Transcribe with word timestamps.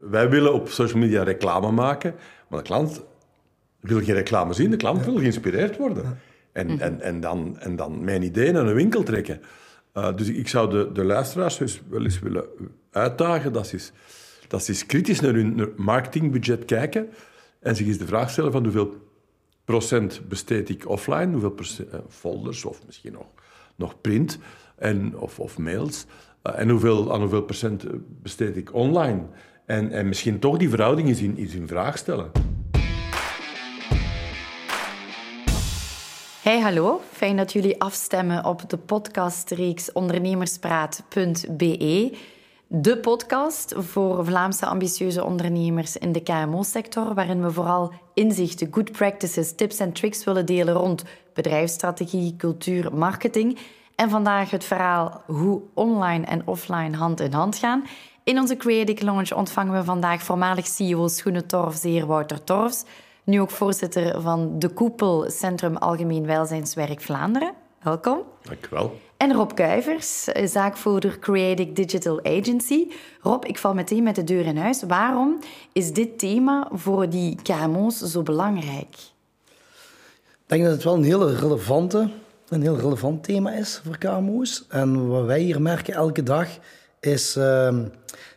Wij 0.00 0.30
willen 0.30 0.54
op 0.54 0.68
social 0.68 1.00
media 1.00 1.22
reclame 1.22 1.70
maken, 1.70 2.14
maar 2.48 2.58
de 2.58 2.64
klant 2.64 3.02
wil 3.80 4.02
geen 4.02 4.14
reclame 4.14 4.52
zien. 4.52 4.70
De 4.70 4.76
klant 4.76 5.04
wil 5.04 5.18
geïnspireerd 5.18 5.76
worden. 5.76 6.18
En, 6.52 6.80
en, 6.80 7.00
en, 7.00 7.20
dan, 7.20 7.58
en 7.58 7.76
dan 7.76 8.04
mijn 8.04 8.22
idee 8.22 8.52
naar 8.52 8.66
een 8.66 8.74
winkel 8.74 9.02
trekken. 9.02 9.40
Uh, 9.94 10.16
dus 10.16 10.28
ik 10.28 10.48
zou 10.48 10.70
de, 10.70 10.92
de 10.92 11.04
luisteraars 11.04 11.56
dus 11.56 11.82
wel 11.88 12.02
eens 12.02 12.18
willen 12.18 12.44
uitdagen 12.90 13.52
dat 13.52 13.66
ze 13.66 13.72
eens, 13.72 13.92
dat 14.48 14.64
ze 14.64 14.70
eens 14.70 14.86
kritisch 14.86 15.20
naar 15.20 15.34
hun 15.34 15.72
marketingbudget 15.76 16.64
kijken 16.64 17.08
en 17.60 17.76
zich 17.76 17.86
eens 17.86 17.98
de 17.98 18.06
vraag 18.06 18.30
stellen 18.30 18.52
van 18.52 18.62
hoeveel 18.62 18.94
procent 19.64 20.28
besteed 20.28 20.68
ik 20.68 20.88
offline, 20.88 21.32
hoeveel 21.32 21.50
procent, 21.50 21.92
uh, 21.92 22.00
folders 22.08 22.64
of 22.64 22.86
misschien 22.86 23.12
nog, 23.12 23.26
nog 23.76 24.00
print 24.00 24.38
en, 24.76 25.18
of, 25.18 25.40
of 25.40 25.58
mails, 25.58 26.06
uh, 26.42 26.58
en 26.58 26.68
hoeveel, 26.68 27.12
aan 27.12 27.20
hoeveel 27.20 27.42
procent 27.42 27.84
besteed 28.22 28.56
ik 28.56 28.74
online. 28.74 29.22
En, 29.70 29.92
en 29.92 30.08
misschien 30.08 30.38
toch 30.38 30.56
die 30.56 30.68
verhouding 30.68 31.08
eens 31.08 31.20
in, 31.20 31.66
vraag 31.66 31.98
stellen. 31.98 32.30
Hey, 36.42 36.60
hallo. 36.60 37.00
Fijn 37.12 37.36
dat 37.36 37.52
jullie 37.52 37.80
afstemmen 37.80 38.44
op 38.44 38.70
de 38.70 38.76
podcastreeks 38.76 39.92
ondernemerspraat.be. 39.92 42.16
De 42.66 42.98
podcast 42.98 43.74
voor 43.76 44.24
Vlaamse 44.24 44.66
ambitieuze 44.66 45.24
ondernemers 45.24 45.96
in 45.96 46.12
de 46.12 46.22
KMO-sector, 46.22 47.14
waarin 47.14 47.42
we 47.42 47.50
vooral 47.50 47.92
inzichten, 48.14 48.68
good 48.70 48.92
practices, 48.92 49.54
tips 49.54 49.78
en 49.78 49.92
tricks 49.92 50.24
willen 50.24 50.46
delen 50.46 50.74
rond 50.74 51.04
bedrijfsstrategie, 51.34 52.36
cultuur, 52.36 52.94
marketing. 52.94 53.58
En 53.94 54.10
vandaag 54.10 54.50
het 54.50 54.64
verhaal 54.64 55.22
hoe 55.26 55.62
online 55.74 56.26
en 56.26 56.46
offline 56.46 56.96
hand 56.96 57.20
in 57.20 57.32
hand 57.32 57.56
gaan. 57.56 57.84
In 58.24 58.38
onze 58.38 58.56
Creative 58.56 59.04
Lounge 59.04 59.34
ontvangen 59.34 59.74
we 59.74 59.84
vandaag 59.84 60.22
voormalig 60.22 60.66
CEO 60.66 61.08
Schoenentorf, 61.08 61.76
zeer 61.76 62.06
Wouter 62.06 62.44
Torfs 62.44 62.84
nu 63.24 63.40
ook 63.40 63.50
voorzitter 63.50 64.20
van 64.20 64.58
de 64.58 64.68
Koepel 64.68 65.30
Centrum 65.30 65.76
Algemeen 65.76 66.26
Welzijnswerk 66.26 67.00
Vlaanderen. 67.00 67.52
Welkom. 67.82 68.22
Dank 68.42 68.66
u 68.66 68.68
wel. 68.70 68.98
En 69.16 69.32
Rob 69.32 69.50
Kuivers, 69.54 70.24
zaakvoerder 70.44 71.18
Creative 71.18 71.72
Digital 71.72 72.24
Agency. 72.24 72.86
Rob, 73.20 73.44
ik 73.44 73.58
val 73.58 73.74
meteen 73.74 74.02
met 74.02 74.14
de 74.14 74.24
deur 74.24 74.46
in 74.46 74.56
huis. 74.56 74.82
Waarom 74.82 75.38
is 75.72 75.92
dit 75.92 76.18
thema 76.18 76.68
voor 76.72 77.08
die 77.08 77.38
KMO's 77.42 77.98
zo 77.98 78.22
belangrijk? 78.22 78.96
Ik 80.30 80.46
denk 80.46 80.62
dat 80.62 80.72
het 80.72 80.84
wel 80.84 80.94
een 80.94 81.04
hele 81.04 81.36
relevante, 81.36 82.10
een 82.48 82.62
heel 82.62 82.78
relevant 82.78 83.24
thema 83.24 83.52
is 83.52 83.80
voor 83.84 83.98
KMO's. 83.98 84.64
En 84.68 85.08
wat 85.08 85.24
wij 85.24 85.40
hier 85.40 85.62
merken 85.62 85.94
elke 85.94 86.22
dag 86.22 86.48
is 87.00 87.36
uh, 87.36 87.78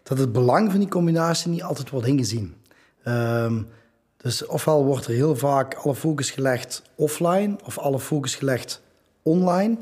dat 0.03 0.17
het 0.17 0.31
belang 0.31 0.71
van 0.71 0.79
die 0.79 0.89
combinatie 0.89 1.49
niet 1.49 1.63
altijd 1.63 1.89
wordt 1.89 2.07
ingezien. 2.07 2.55
Uh, 3.07 3.53
dus 4.17 4.45
ofwel 4.45 4.85
wordt 4.85 5.05
er 5.05 5.13
heel 5.13 5.35
vaak 5.35 5.73
alle 5.73 5.95
focus 5.95 6.31
gelegd 6.31 6.81
offline 6.95 7.55
of 7.63 7.77
alle 7.77 7.99
focus 7.99 8.35
gelegd 8.35 8.81
online. 9.21 9.77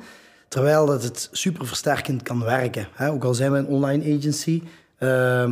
Terwijl 0.47 0.85
dat 0.85 1.03
het 1.03 1.29
super 1.31 1.67
versterkend 1.67 2.23
kan 2.23 2.43
werken. 2.43 2.87
Ook 2.99 3.23
al 3.23 3.33
zijn 3.33 3.51
we 3.51 3.57
een 3.57 3.67
online 3.67 4.17
agency, 4.17 4.63
uh, 4.99 5.51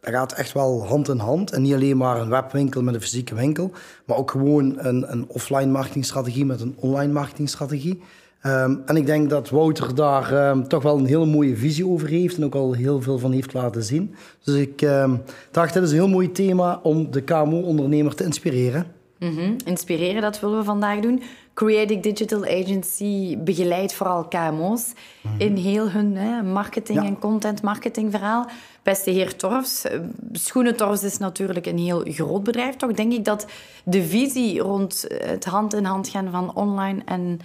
dat 0.00 0.12
gaat 0.12 0.32
echt 0.32 0.52
wel 0.52 0.86
hand 0.86 1.08
in 1.08 1.18
hand. 1.18 1.52
En 1.52 1.62
niet 1.62 1.74
alleen 1.74 1.96
maar 1.96 2.20
een 2.20 2.28
webwinkel 2.28 2.82
met 2.82 2.94
een 2.94 3.00
fysieke 3.00 3.34
winkel, 3.34 3.72
maar 4.04 4.16
ook 4.16 4.30
gewoon 4.30 4.78
een, 4.78 5.12
een 5.12 5.28
offline 5.28 5.70
marketingstrategie 5.70 6.44
met 6.44 6.60
een 6.60 6.76
online 6.76 7.12
marketingstrategie. 7.12 8.02
Um, 8.46 8.82
en 8.86 8.96
ik 8.96 9.06
denk 9.06 9.30
dat 9.30 9.50
Wouter 9.50 9.94
daar 9.94 10.48
um, 10.50 10.68
toch 10.68 10.82
wel 10.82 10.98
een 10.98 11.06
hele 11.06 11.26
mooie 11.26 11.56
visie 11.56 11.86
over 11.86 12.08
heeft 12.08 12.36
en 12.36 12.44
ook 12.44 12.54
al 12.54 12.72
heel 12.72 13.02
veel 13.02 13.18
van 13.18 13.32
heeft 13.32 13.52
laten 13.52 13.82
zien. 13.82 14.14
Dus 14.44 14.54
ik 14.54 14.82
um, 14.82 15.22
dacht, 15.50 15.74
dat 15.74 15.82
is 15.82 15.90
een 15.90 15.96
heel 15.96 16.08
mooi 16.08 16.32
thema 16.32 16.80
om 16.82 17.10
de 17.10 17.20
KMO-ondernemer 17.20 18.14
te 18.14 18.24
inspireren. 18.24 18.86
Mm 19.18 19.36
-hmm. 19.36 19.56
Inspireren, 19.64 20.22
dat 20.22 20.40
willen 20.40 20.58
we 20.58 20.64
vandaag 20.64 21.00
doen. 21.00 21.22
Creative 21.54 22.00
Digital 22.00 22.44
Agency 22.44 23.38
begeleidt 23.38 23.92
vooral 23.92 24.28
KMO's 24.28 24.92
mm 25.22 25.30
-hmm. 25.30 25.40
in 25.40 25.56
heel 25.56 25.90
hun 25.90 26.16
hè, 26.16 26.42
marketing- 26.42 26.98
ja. 27.00 27.06
en 27.06 27.18
content-marketingverhaal. 27.18 28.46
Beste 28.82 29.10
heer 29.10 29.36
Torfs, 29.36 29.84
Schoenentorfs 30.32 31.02
is 31.02 31.18
natuurlijk 31.18 31.66
een 31.66 31.78
heel 31.78 32.02
groot 32.06 32.42
bedrijf. 32.42 32.76
Toch 32.76 32.92
denk 32.92 33.12
ik 33.12 33.24
dat 33.24 33.46
de 33.84 34.02
visie 34.02 34.60
rond 34.60 35.06
het 35.08 35.44
hand-in-hand 35.44 35.84
-hand 35.84 36.08
gaan 36.08 36.30
van 36.30 36.54
online 36.54 37.02
en 37.04 37.40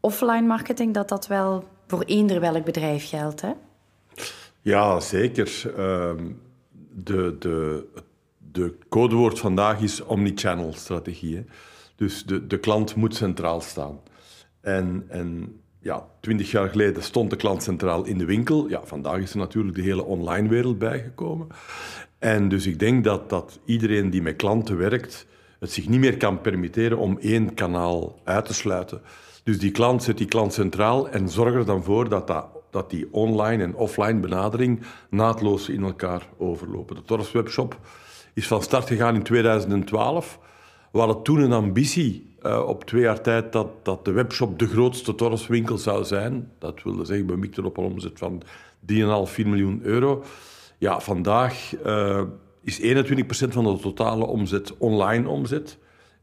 offline 0.00 0.46
marketing, 0.46 0.94
dat 0.94 1.08
dat 1.08 1.26
wel 1.26 1.64
voor 1.86 2.02
eender 2.02 2.40
welk 2.40 2.64
bedrijf 2.64 3.08
geldt, 3.08 3.40
hè? 3.40 3.52
Ja, 4.60 5.00
zeker. 5.00 5.62
Uh, 5.78 6.10
de, 6.94 7.36
de, 7.38 7.86
de 8.38 8.74
codewoord 8.88 9.38
vandaag 9.38 9.80
is 9.80 10.04
omnichannel 10.04 10.72
strategie. 10.72 11.36
Hè? 11.36 11.44
Dus 11.96 12.24
de, 12.24 12.46
de 12.46 12.58
klant 12.58 12.94
moet 12.94 13.14
centraal 13.14 13.60
staan. 13.60 14.00
En, 14.60 15.04
en 15.08 15.60
ja, 15.80 16.06
twintig 16.20 16.50
jaar 16.50 16.68
geleden 16.68 17.02
stond 17.02 17.30
de 17.30 17.36
klant 17.36 17.62
centraal 17.62 18.04
in 18.04 18.18
de 18.18 18.24
winkel. 18.24 18.68
Ja, 18.68 18.80
vandaag 18.84 19.18
is 19.18 19.30
er 19.30 19.38
natuurlijk 19.38 19.76
de 19.76 19.82
hele 19.82 20.04
online 20.04 20.48
wereld 20.48 20.78
bijgekomen. 20.78 21.46
En 22.18 22.48
dus 22.48 22.66
ik 22.66 22.78
denk 22.78 23.04
dat, 23.04 23.28
dat 23.28 23.60
iedereen 23.64 24.10
die 24.10 24.22
met 24.22 24.36
klanten 24.36 24.76
werkt, 24.76 25.26
het 25.58 25.72
zich 25.72 25.88
niet 25.88 26.00
meer 26.00 26.16
kan 26.16 26.40
permitteren 26.40 26.98
om 26.98 27.18
één 27.18 27.54
kanaal 27.54 28.20
uit 28.24 28.44
te 28.44 28.54
sluiten. 28.54 29.00
Dus 29.50 29.58
die 29.58 29.70
klant 29.70 30.02
zet 30.02 30.18
die 30.18 30.26
klant 30.26 30.52
centraal 30.52 31.08
en 31.08 31.28
zorg 31.28 31.54
er 31.54 31.64
dan 31.64 31.82
voor 31.84 32.08
dat, 32.08 32.46
dat, 32.70 32.90
die 32.90 33.08
online 33.10 33.62
en 33.62 33.74
offline 33.74 34.20
benadering 34.20 34.82
naadloos 35.08 35.68
in 35.68 35.82
elkaar 35.82 36.28
overlopen. 36.38 36.96
De 36.96 37.02
Torfs 37.02 37.32
Webshop 37.32 37.78
is 38.34 38.46
van 38.46 38.62
start 38.62 38.86
gegaan 38.86 39.14
in 39.14 39.22
2012. 39.22 40.38
We 40.92 40.98
hadden 40.98 41.22
toen 41.22 41.40
een 41.40 41.52
ambitie 41.52 42.34
uh, 42.42 42.66
op 42.66 42.84
twee 42.84 43.02
jaar 43.02 43.20
tijd 43.20 43.52
dat, 43.52 43.84
dat 43.84 44.04
de 44.04 44.12
webshop 44.12 44.58
de 44.58 44.66
grootste 44.66 45.14
Torfswinkel 45.14 45.78
zou 45.78 46.04
zijn. 46.04 46.50
Dat 46.58 46.82
wilde 46.82 47.04
zeggen, 47.04 47.26
we 47.26 47.36
mikten 47.36 47.64
op 47.64 47.76
een 47.76 47.84
omzet 47.84 48.18
van 48.18 48.42
3,5, 48.42 48.46
4 49.24 49.48
miljoen 49.48 49.80
euro. 49.82 50.24
Ja, 50.78 51.00
vandaag 51.00 51.72
uh, 51.86 52.22
is 52.62 52.80
21% 52.80 52.84
van 53.48 53.64
de 53.64 53.78
totale 53.80 54.26
omzet 54.26 54.76
online 54.78 55.28
omzet 55.28 55.78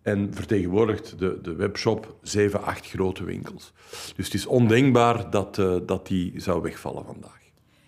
en 0.08 0.30
vertegenwoordigt 0.34 1.20
de, 1.20 1.40
de 1.42 1.56
webshop 1.56 2.16
zeven, 2.22 2.64
acht 2.64 2.90
grote 2.90 3.24
winkels. 3.24 3.74
Dus 4.16 4.26
het 4.26 4.34
is 4.34 4.46
ondenkbaar 4.46 5.30
dat, 5.30 5.58
uh, 5.58 5.76
dat 5.86 6.08
die 6.08 6.34
zou 6.36 6.62
wegvallen 6.62 7.06
vandaag. 7.06 7.40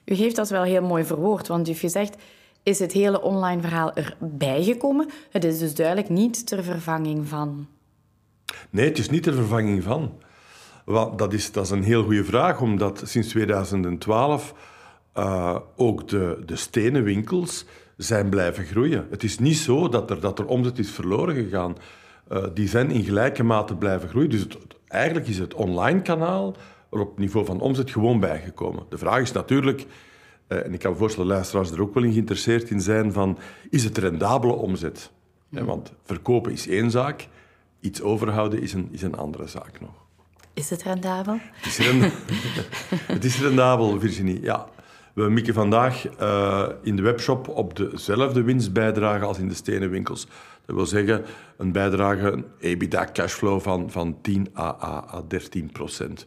U 0.05 0.13
heeft 0.13 0.35
dat 0.35 0.49
wel 0.49 0.63
heel 0.63 0.81
mooi 0.81 1.03
verwoord, 1.03 1.47
want 1.47 1.65
u 1.65 1.69
heeft 1.69 1.79
gezegd... 1.79 2.15
is 2.63 2.79
het 2.79 2.91
hele 2.91 3.21
online 3.21 3.61
verhaal 3.61 3.93
erbij 3.93 4.63
gekomen? 4.63 5.09
Het 5.29 5.43
is 5.43 5.59
dus 5.59 5.75
duidelijk 5.75 6.09
niet 6.09 6.47
ter 6.47 6.63
vervanging 6.63 7.27
van... 7.27 7.67
Nee, 8.69 8.85
het 8.87 8.97
is 8.97 9.09
niet 9.09 9.23
ter 9.23 9.33
vervanging 9.33 9.83
van. 9.83 10.11
Wel, 10.85 11.15
dat, 11.15 11.33
is, 11.33 11.51
dat 11.51 11.65
is 11.65 11.71
een 11.71 11.83
heel 11.83 12.03
goede 12.03 12.23
vraag, 12.23 12.61
omdat 12.61 13.01
sinds 13.05 13.27
2012 13.27 14.53
uh, 15.17 15.57
ook 15.75 16.07
de, 16.07 16.41
de 16.45 16.55
stenen 16.55 17.03
winkels 17.03 17.65
zijn 17.97 18.29
blijven 18.29 18.65
groeien. 18.65 19.07
Het 19.09 19.23
is 19.23 19.39
niet 19.39 19.57
zo 19.57 19.89
dat 19.89 20.09
er, 20.09 20.19
dat 20.19 20.39
er 20.39 20.45
omzet 20.45 20.79
is 20.79 20.91
verloren 20.91 21.35
gegaan. 21.35 21.75
Uh, 22.31 22.43
die 22.53 22.67
zijn 22.67 22.91
in 22.91 23.03
gelijke 23.03 23.43
mate 23.43 23.75
blijven 23.75 24.09
groeien. 24.09 24.29
Dus 24.29 24.41
het, 24.41 24.57
eigenlijk 24.87 25.27
is 25.27 25.37
het 25.37 25.53
online 25.53 26.01
kanaal 26.01 26.55
er 26.91 26.99
op 26.99 27.19
niveau 27.19 27.45
van 27.45 27.59
omzet 27.59 27.91
gewoon 27.91 28.19
bijgekomen. 28.19 28.85
De 28.89 28.97
vraag 28.97 29.21
is 29.21 29.31
natuurlijk, 29.31 29.85
uh, 30.47 30.65
en 30.65 30.73
ik 30.73 30.79
kan 30.79 30.91
me 30.91 30.97
voorstellen 30.97 31.27
dat 31.27 31.37
luisteraars 31.37 31.71
er 31.71 31.81
ook 31.81 31.93
wel 31.93 32.03
in 32.03 32.11
geïnteresseerd 32.11 32.69
in 32.69 32.81
zijn, 32.81 33.13
van 33.13 33.37
is 33.69 33.83
het 33.83 33.97
rendabele 33.97 34.53
omzet? 34.53 35.11
Ja, 35.49 35.63
want 35.63 35.93
verkopen 36.03 36.51
is 36.51 36.67
één 36.67 36.91
zaak, 36.91 37.27
iets 37.79 38.01
overhouden 38.01 38.61
is 38.61 38.73
een, 38.73 38.89
is 38.91 39.01
een 39.01 39.15
andere 39.15 39.47
zaak 39.47 39.81
nog. 39.81 40.07
Is 40.53 40.69
het 40.69 40.83
rendabel? 40.83 41.39
Het 41.51 41.65
is, 41.65 41.77
rendabel, 41.77 42.17
het 43.15 43.25
is 43.25 43.41
rendabel, 43.41 43.99
Virginie, 43.99 44.41
ja. 44.41 44.67
We 45.19 45.29
mikken 45.29 45.53
vandaag 45.53 46.19
uh, 46.21 46.67
in 46.81 46.95
de 46.95 47.01
webshop 47.01 47.47
op 47.47 47.75
dezelfde 47.75 48.43
winstbijdrage 48.43 49.25
als 49.25 49.37
in 49.37 49.47
de 49.47 49.53
stenen 49.53 49.89
winkels. 49.89 50.27
Dat 50.65 50.75
wil 50.75 50.85
zeggen 50.85 51.25
een 51.57 51.71
bijdrage, 51.71 52.31
een 52.31 52.45
EBITDA-cashflow 52.59 53.61
van, 53.61 53.91
van 53.91 54.17
10 54.21 54.47
à, 54.57 54.77
à, 54.81 55.05
à 55.13 55.21
13 55.27 55.71
procent. 55.71 56.25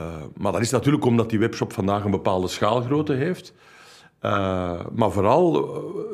Uh, 0.00 0.06
maar 0.36 0.52
dat 0.52 0.60
is 0.60 0.70
natuurlijk 0.70 1.04
omdat 1.04 1.30
die 1.30 1.38
webshop 1.38 1.72
vandaag 1.72 2.04
een 2.04 2.10
bepaalde 2.10 2.48
schaalgrootte 2.48 3.12
heeft. 3.12 3.54
Uh, 4.22 4.80
maar 4.94 5.10
vooral, 5.10 5.68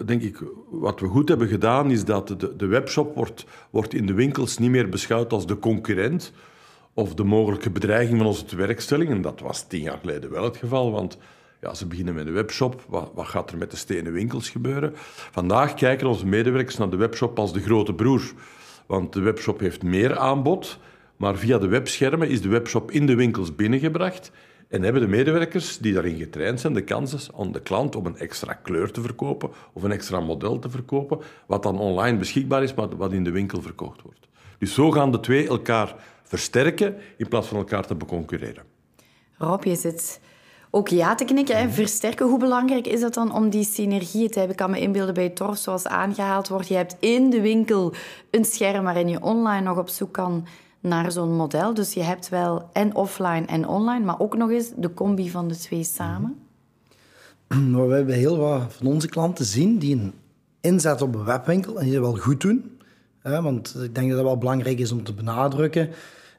denk 0.04 0.22
ik, 0.22 0.42
wat 0.70 1.00
we 1.00 1.06
goed 1.06 1.28
hebben 1.28 1.48
gedaan, 1.48 1.90
is 1.90 2.04
dat 2.04 2.28
de, 2.28 2.56
de 2.56 2.66
webshop 2.66 3.14
wordt, 3.14 3.44
wordt 3.70 3.94
in 3.94 4.06
de 4.06 4.14
winkels 4.14 4.58
niet 4.58 4.70
meer 4.70 4.88
beschouwd 4.88 5.32
als 5.32 5.46
de 5.46 5.58
concurrent 5.58 6.32
of 6.94 7.14
de 7.14 7.24
mogelijke 7.24 7.70
bedreiging 7.70 8.18
van 8.18 8.26
onze 8.26 8.56
werkstelling. 8.56 9.10
En 9.10 9.22
dat 9.22 9.40
was 9.40 9.66
tien 9.66 9.82
jaar 9.82 9.98
geleden 10.00 10.30
wel 10.30 10.44
het 10.44 10.56
geval, 10.56 10.92
want 10.92 11.18
ja, 11.60 11.74
ze 11.74 11.86
beginnen 11.86 12.14
met 12.14 12.26
een 12.26 12.32
webshop. 12.32 12.84
Wat, 12.88 13.10
wat, 13.14 13.26
gaat 13.26 13.50
er 13.50 13.58
met 13.58 13.70
de 13.70 13.76
stenen 13.76 14.12
winkels 14.12 14.50
gebeuren? 14.50 14.92
Vandaag 15.30 15.74
kijken 15.74 16.06
onze 16.06 16.26
medewerkers 16.26 16.76
naar 16.76 16.90
de 16.90 16.96
webshop 16.96 17.38
als 17.38 17.52
de 17.52 17.60
grote 17.60 17.94
broer. 17.94 18.32
Want 18.86 19.12
de 19.12 19.20
webshop 19.20 19.60
heeft 19.60 19.82
meer 19.82 20.18
aanbod, 20.18 20.78
maar 21.16 21.36
via 21.36 21.58
de 21.58 21.68
webschermen 21.68 22.28
is 22.28 22.42
de 22.42 22.48
webshop 22.48 22.90
in 22.90 23.06
de 23.06 23.14
winkels 23.14 23.54
binnengebracht. 23.54 24.30
En 24.68 24.82
hebben 24.82 25.02
de 25.02 25.08
medewerkers 25.08 25.78
die 25.78 25.92
daarin 25.92 26.16
getraind 26.16 26.60
zijn 26.60 26.72
de 26.72 26.84
kans 26.84 27.30
aan 27.38 27.52
de 27.52 27.60
klant 27.60 27.96
om 27.96 28.06
een 28.06 28.18
extra 28.18 28.52
kleur 28.52 28.90
te 28.90 29.00
verkopen 29.00 29.50
of 29.72 29.82
een 29.82 29.92
extra 29.92 30.20
model 30.20 30.58
te 30.58 30.70
verkopen, 30.70 31.18
wat 31.46 31.62
dan 31.62 31.78
online 31.78 32.18
beschikbaar 32.18 32.62
is, 32.62 32.74
maar 32.74 32.96
wat 32.96 33.12
in 33.12 33.24
de 33.24 33.30
winkel 33.30 33.62
verkocht 33.62 34.02
wordt. 34.02 34.28
Dus 34.58 34.74
zo 34.74 34.90
gaan 34.90 35.12
de 35.12 35.20
twee 35.20 35.48
elkaar 35.48 35.94
versterken 36.22 36.96
in 37.16 37.28
plaats 37.28 37.48
van 37.48 37.56
elkaar 37.56 37.86
te 37.86 37.94
beconcurreren. 37.94 38.64
Rob, 39.38 39.64
je 39.64 39.76
zit 39.76 40.20
ook 40.70 40.88
ja 40.88 41.14
te 41.14 41.24
knikken. 41.24 41.58
Hè. 41.58 41.68
Versterken, 41.68 42.26
hoe 42.26 42.38
belangrijk 42.38 42.86
is 42.86 43.02
het 43.02 43.14
dan 43.14 43.34
om 43.34 43.50
die 43.50 43.64
synergie 43.64 44.28
te 44.28 44.38
hebben? 44.38 44.56
Ik 44.56 44.62
kan 44.62 44.70
me 44.70 44.80
inbeelden 44.80 45.14
bij 45.14 45.28
Torf, 45.28 45.58
zoals 45.58 45.86
aangehaald 45.86 46.48
wordt. 46.48 46.68
Je 46.68 46.74
hebt 46.74 46.96
in 46.98 47.30
de 47.30 47.40
winkel 47.40 47.94
een 48.30 48.44
scherm 48.44 48.84
waarin 48.84 49.08
je 49.08 49.22
online 49.22 49.66
nog 49.66 49.78
op 49.78 49.88
zoek 49.88 50.12
kan 50.12 50.46
naar 50.80 51.12
zo'n 51.12 51.36
model. 51.36 51.74
Dus 51.74 51.94
je 51.94 52.02
hebt 52.02 52.28
wel 52.28 52.68
en 52.72 52.94
offline 52.94 53.44
en 53.46 53.68
online, 53.68 54.04
maar 54.04 54.20
ook 54.20 54.36
nog 54.36 54.50
eens 54.50 54.72
de 54.76 54.94
combi 54.94 55.30
van 55.30 55.48
de 55.48 55.56
twee 55.56 55.84
samen. 55.84 56.36
Maar 57.70 57.88
we 57.88 57.94
hebben 57.94 58.14
heel 58.14 58.36
wat 58.36 58.62
van 58.68 58.86
onze 58.86 59.08
klanten 59.08 59.44
zien 59.44 59.78
die 59.78 59.96
een 59.96 60.12
inzet 60.60 61.02
op 61.02 61.14
een 61.14 61.24
webwinkel 61.24 61.78
en 61.78 61.84
die 61.84 61.92
dat 61.92 62.02
wel 62.02 62.16
goed 62.16 62.40
doen. 62.40 62.78
want 63.22 63.76
ik 63.82 63.94
denk 63.94 64.08
dat 64.08 64.16
dat 64.16 64.26
wel 64.26 64.38
belangrijk 64.38 64.78
is 64.78 64.92
om 64.92 65.04
te 65.04 65.14
benadrukken. 65.14 65.90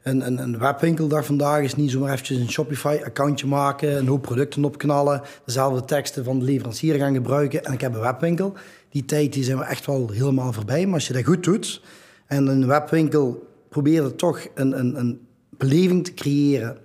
Een, 0.02 0.26
een, 0.26 0.38
een 0.38 0.60
webwinkeldag 0.60 1.26
vandaag 1.26 1.62
is 1.62 1.76
niet 1.76 1.92
zomaar 1.92 2.12
eventjes 2.12 2.38
een 2.38 2.52
Shopify-accountje 2.52 3.48
maken, 3.48 3.98
een 3.98 4.08
hoop 4.08 4.22
producten 4.22 4.66
opknallen, 4.66 5.22
dezelfde 5.46 5.86
teksten 5.86 6.24
van 6.24 6.40
de 6.40 6.46
leverancier 6.46 6.96
gaan 6.96 7.14
gebruiken 7.14 7.64
en 7.64 7.74
ik 7.74 7.82
heb 7.82 7.94
een 7.94 8.02
webwinkel. 8.02 8.54
Die 8.90 9.06
tijd 9.06 9.34
die 9.34 9.44
zijn 9.44 9.58
we 9.58 9.64
echt 9.64 9.86
wel 9.86 10.10
helemaal 10.10 10.54
voorbij. 10.54 10.86
Maar 10.86 10.94
als 10.94 11.08
je 11.08 11.14
dat 11.14 11.26
goed 11.26 11.44
doet 11.44 11.82
en 12.26 12.48
een 12.48 12.68
webwinkel 12.68 13.48
probeert 13.70 14.18
toch 14.18 14.48
een, 14.56 14.80
een, 14.80 15.00
een 15.00 15.28
beleving 15.50 16.06
te 16.06 16.14
creëren 16.14 16.78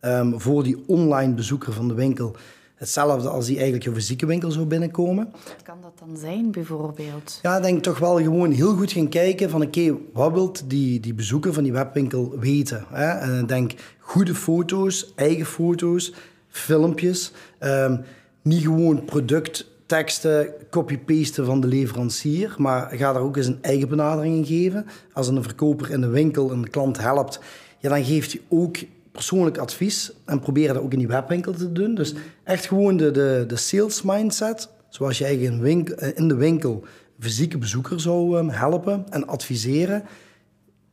um, 0.00 0.40
voor 0.40 0.62
die 0.62 0.82
online 0.86 1.34
bezoeker 1.34 1.72
van 1.72 1.88
de 1.88 1.94
winkel, 1.94 2.36
hetzelfde 2.82 3.28
als 3.28 3.46
die 3.46 3.56
eigenlijk 3.56 3.86
een 3.86 3.94
fysieke 3.94 4.26
winkel 4.26 4.50
zou 4.50 4.66
binnenkomen. 4.66 5.28
Wat 5.32 5.62
kan 5.62 5.78
dat 5.82 5.98
dan 5.98 6.16
zijn, 6.16 6.50
bijvoorbeeld? 6.50 7.38
Ja, 7.42 7.56
ik 7.56 7.62
denk 7.62 7.82
toch 7.82 7.98
wel 7.98 8.16
gewoon 8.16 8.50
heel 8.50 8.76
goed 8.76 8.92
gaan 8.92 9.08
kijken 9.08 9.50
van 9.50 9.62
oké, 9.62 9.96
wat 10.12 10.32
wil 10.32 10.52
die, 10.66 11.00
die 11.00 11.14
bezoeker 11.14 11.52
van 11.52 11.62
die 11.62 11.72
webwinkel 11.72 12.38
weten? 12.38 12.84
Hè? 12.88 13.08
En 13.08 13.40
ik 13.40 13.48
denk 13.48 13.72
goede 13.98 14.34
foto's, 14.34 15.12
eigen 15.16 15.46
foto's, 15.46 16.12
filmpjes. 16.48 17.32
Um, 17.60 18.00
niet 18.42 18.62
gewoon 18.62 19.04
productteksten 19.04 20.54
copy-pasten 20.70 21.44
van 21.44 21.60
de 21.60 21.66
leverancier, 21.66 22.54
maar 22.58 22.88
ga 22.90 23.12
daar 23.12 23.22
ook 23.22 23.36
eens 23.36 23.46
een 23.46 23.62
eigen 23.62 23.88
benadering 23.88 24.36
in 24.36 24.46
geven. 24.46 24.86
Als 25.12 25.28
een 25.28 25.42
verkoper 25.42 25.90
in 25.90 26.00
de 26.00 26.08
winkel 26.08 26.50
een 26.50 26.70
klant 26.70 26.98
helpt, 26.98 27.40
ja, 27.78 27.88
dan 27.88 28.04
geeft 28.04 28.32
hij 28.32 28.40
ook 28.48 28.76
persoonlijk 29.12 29.58
advies 29.58 30.12
en 30.24 30.40
proberen 30.40 30.74
dat 30.74 30.82
ook 30.82 30.92
in 30.92 30.98
die 30.98 31.08
webwinkel 31.08 31.52
te 31.52 31.72
doen. 31.72 31.94
Dus 31.94 32.14
echt 32.44 32.66
gewoon 32.66 32.96
de, 32.96 33.10
de, 33.10 33.44
de 33.46 33.56
sales 33.56 34.02
mindset, 34.02 34.68
zoals 34.88 35.18
je 35.18 35.24
eigen 35.24 35.60
winkel, 35.60 35.96
eh, 35.96 36.10
in 36.14 36.28
de 36.28 36.34
winkel 36.34 36.84
fysieke 37.18 37.58
bezoeker 37.58 38.00
zou 38.00 38.38
ehm, 38.38 38.48
helpen 38.48 39.04
en 39.10 39.26
adviseren. 39.26 40.02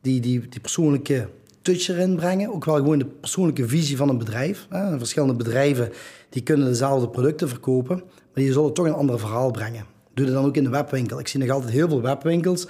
Die, 0.00 0.20
die, 0.20 0.48
die 0.48 0.60
persoonlijke 0.60 1.28
touch 1.62 1.88
erin 1.88 2.16
brengen. 2.16 2.52
Ook 2.52 2.64
wel 2.64 2.76
gewoon 2.76 2.98
de 2.98 3.06
persoonlijke 3.06 3.68
visie 3.68 3.96
van 3.96 4.08
een 4.08 4.18
bedrijf. 4.18 4.66
Verschillende 4.98 5.34
bedrijven 5.34 5.92
die 6.28 6.42
kunnen 6.42 6.66
dezelfde 6.66 7.08
producten 7.08 7.48
verkopen, 7.48 7.96
maar 7.96 8.44
die 8.44 8.52
zullen 8.52 8.72
toch 8.72 8.86
een 8.86 8.92
ander 8.92 9.18
verhaal 9.18 9.50
brengen. 9.50 9.84
Doe 10.14 10.26
dat 10.26 10.34
dan 10.34 10.44
ook 10.44 10.56
in 10.56 10.64
de 10.64 10.70
webwinkel. 10.70 11.18
Ik 11.18 11.28
zie 11.28 11.40
nog 11.40 11.50
altijd 11.50 11.72
heel 11.72 11.88
veel 11.88 12.02
webwinkels 12.02 12.66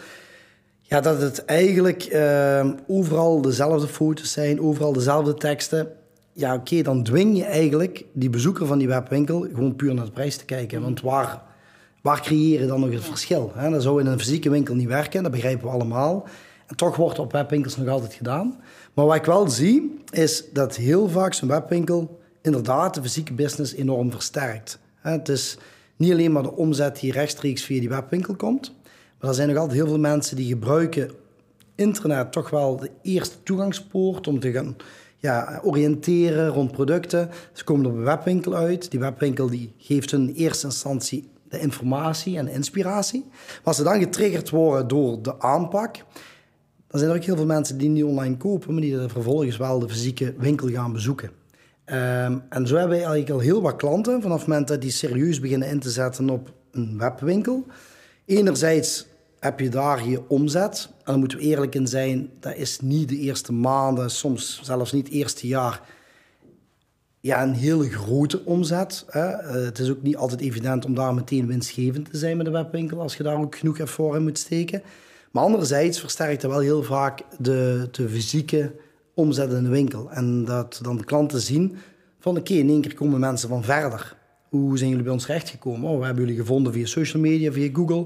ja, 0.90 1.00
dat 1.00 1.20
het 1.20 1.44
eigenlijk 1.44 2.08
uh, 2.12 2.70
overal 2.86 3.42
dezelfde 3.42 3.88
foto's 3.88 4.32
zijn, 4.32 4.60
overal 4.60 4.92
dezelfde 4.92 5.34
teksten. 5.34 5.88
Ja, 6.32 6.54
oké, 6.54 6.82
dan 6.82 7.02
dwing 7.02 7.36
je 7.36 7.44
eigenlijk 7.44 8.04
die 8.12 8.30
bezoeker 8.30 8.66
van 8.66 8.78
die 8.78 8.88
webwinkel 8.88 9.40
gewoon 9.40 9.76
puur 9.76 9.94
naar 9.94 10.04
de 10.04 10.10
prijs 10.10 10.36
te 10.36 10.44
kijken. 10.44 10.82
Want 10.82 11.00
waar, 11.00 11.42
waar 12.02 12.20
creëer 12.20 12.60
je 12.60 12.66
dan 12.66 12.80
nog 12.80 12.92
het 12.92 13.04
verschil? 13.04 13.52
Hè? 13.54 13.70
Dat 13.70 13.82
zou 13.82 14.00
in 14.00 14.06
een 14.06 14.18
fysieke 14.18 14.50
winkel 14.50 14.74
niet 14.74 14.88
werken, 14.88 15.22
dat 15.22 15.32
begrijpen 15.32 15.66
we 15.66 15.72
allemaal. 15.72 16.28
En 16.66 16.76
toch 16.76 16.96
wordt 16.96 17.18
op 17.18 17.32
webwinkels 17.32 17.76
nog 17.76 17.88
altijd 17.88 18.14
gedaan. 18.14 18.60
Maar 18.94 19.06
wat 19.06 19.16
ik 19.16 19.24
wel 19.24 19.48
zie, 19.48 20.02
is 20.10 20.44
dat 20.52 20.76
heel 20.76 21.08
vaak 21.08 21.34
zo'n 21.34 21.48
webwinkel 21.48 22.20
inderdaad 22.42 22.94
de 22.94 23.02
fysieke 23.02 23.32
business 23.32 23.74
enorm 23.74 24.10
versterkt. 24.10 24.78
Het 25.00 25.28
is 25.28 25.58
niet 25.96 26.12
alleen 26.12 26.32
maar 26.32 26.42
de 26.42 26.56
omzet 26.56 27.00
die 27.00 27.12
rechtstreeks 27.12 27.64
via 27.64 27.80
die 27.80 27.88
webwinkel 27.88 28.34
komt, 28.34 28.74
maar 29.20 29.30
er 29.30 29.36
zijn 29.36 29.48
nog 29.48 29.56
altijd 29.56 29.76
heel 29.78 29.86
veel 29.86 29.98
mensen 29.98 30.36
die 30.36 30.48
gebruiken 30.48 31.10
internet 31.74 32.32
toch 32.32 32.50
wel 32.50 32.76
de 32.76 32.90
eerste 33.02 33.42
toegangspoort 33.42 34.26
om 34.26 34.40
te 34.40 34.52
gaan 34.52 34.76
ja, 35.16 35.60
oriënteren 35.62 36.48
rond 36.48 36.72
producten. 36.72 37.30
Ze 37.52 37.64
komen 37.64 37.86
op 37.86 37.92
een 37.92 38.04
webwinkel 38.04 38.54
uit. 38.54 38.90
Die 38.90 39.00
webwinkel 39.00 39.50
die 39.50 39.72
geeft 39.78 40.10
hun 40.10 40.28
in 40.28 40.34
eerste 40.34 40.66
instantie 40.66 41.28
de 41.48 41.60
informatie 41.60 42.38
en 42.38 42.48
inspiratie. 42.48 43.24
Maar 43.28 43.60
als 43.64 43.76
ze 43.76 43.82
dan 43.82 43.98
getriggerd 43.98 44.50
worden 44.50 44.88
door 44.88 45.22
de 45.22 45.40
aanpak, 45.40 45.96
dan 46.86 47.00
zijn 47.00 47.10
er 47.10 47.16
ook 47.16 47.24
heel 47.24 47.36
veel 47.36 47.46
mensen 47.46 47.78
die 47.78 47.88
niet 47.88 48.04
online 48.04 48.36
kopen, 48.36 48.72
maar 48.72 48.82
die 48.82 48.98
vervolgens 49.08 49.56
wel 49.56 49.78
de 49.78 49.88
fysieke 49.88 50.34
winkel 50.38 50.68
gaan 50.68 50.92
bezoeken. 50.92 51.30
Ehm, 51.84 52.38
en 52.48 52.66
zo 52.66 52.76
hebben 52.76 52.96
wij 52.96 53.06
eigenlijk 53.06 53.30
al 53.30 53.38
heel 53.38 53.62
wat 53.62 53.76
klanten 53.76 54.22
vanaf 54.22 54.38
het 54.38 54.48
moment 54.48 54.68
dat 54.68 54.80
die 54.80 54.90
serieus 54.90 55.40
beginnen 55.40 55.68
in 55.68 55.80
te 55.80 55.90
zetten 55.90 56.30
op 56.30 56.52
een 56.72 56.98
webwinkel. 56.98 57.66
Enerzijds 58.30 59.06
heb 59.40 59.60
je 59.60 59.68
daar 59.68 60.08
je 60.08 60.28
omzet. 60.28 60.88
En 60.96 61.04
dan 61.04 61.18
moeten 61.18 61.38
we 61.38 61.44
eerlijk 61.44 61.74
in 61.74 61.86
zijn, 61.86 62.30
dat 62.40 62.56
is 62.56 62.80
niet 62.80 63.08
de 63.08 63.18
eerste 63.18 63.52
maanden, 63.52 64.10
soms 64.10 64.60
zelfs 64.62 64.92
niet 64.92 65.06
het 65.06 65.14
eerste 65.14 65.46
jaar, 65.46 65.80
ja, 67.20 67.42
een 67.42 67.54
hele 67.54 67.90
grote 67.90 68.44
omzet. 68.44 69.04
Hè. 69.08 69.26
Eh, 69.28 69.64
het 69.64 69.78
is 69.78 69.90
ook 69.90 70.02
niet 70.02 70.16
altijd 70.16 70.40
evident 70.40 70.84
om 70.84 70.94
daar 70.94 71.14
meteen 71.14 71.46
winstgevend 71.46 72.10
te 72.10 72.18
zijn 72.18 72.36
met 72.36 72.46
de 72.46 72.52
webwinkel, 72.52 73.00
als 73.00 73.16
je 73.16 73.22
daar 73.22 73.40
ook 73.40 73.56
genoeg 73.56 73.78
effort 73.78 74.16
in 74.16 74.22
moet 74.22 74.38
steken. 74.38 74.82
Maar 75.30 75.44
anderzijds 75.44 76.00
versterkt 76.00 76.40
dat 76.40 76.50
wel 76.50 76.60
heel 76.60 76.82
vaak 76.82 77.22
de, 77.38 77.88
de 77.90 78.08
fysieke 78.08 78.72
omzet 79.14 79.52
in 79.52 79.62
de 79.62 79.68
winkel. 79.68 80.10
En 80.10 80.44
dat 80.44 80.78
dan 80.82 80.96
de 80.96 81.04
klanten 81.04 81.40
zien 81.40 81.76
van 82.18 82.36
oké, 82.36 82.52
in 82.52 82.68
één 82.68 82.80
keer 82.80 82.94
komen 82.94 83.20
mensen 83.20 83.48
van 83.48 83.64
verder. 83.64 84.18
Hoe 84.50 84.78
zijn 84.78 84.90
jullie 84.90 85.04
bij 85.04 85.12
ons 85.12 85.24
terechtgekomen? 85.24 85.90
Oh, 85.90 85.98
we 85.98 86.04
hebben 86.04 86.24
jullie 86.24 86.40
gevonden 86.40 86.72
via 86.72 86.86
social 86.86 87.22
media, 87.22 87.52
via 87.52 87.70
Google. 87.72 88.04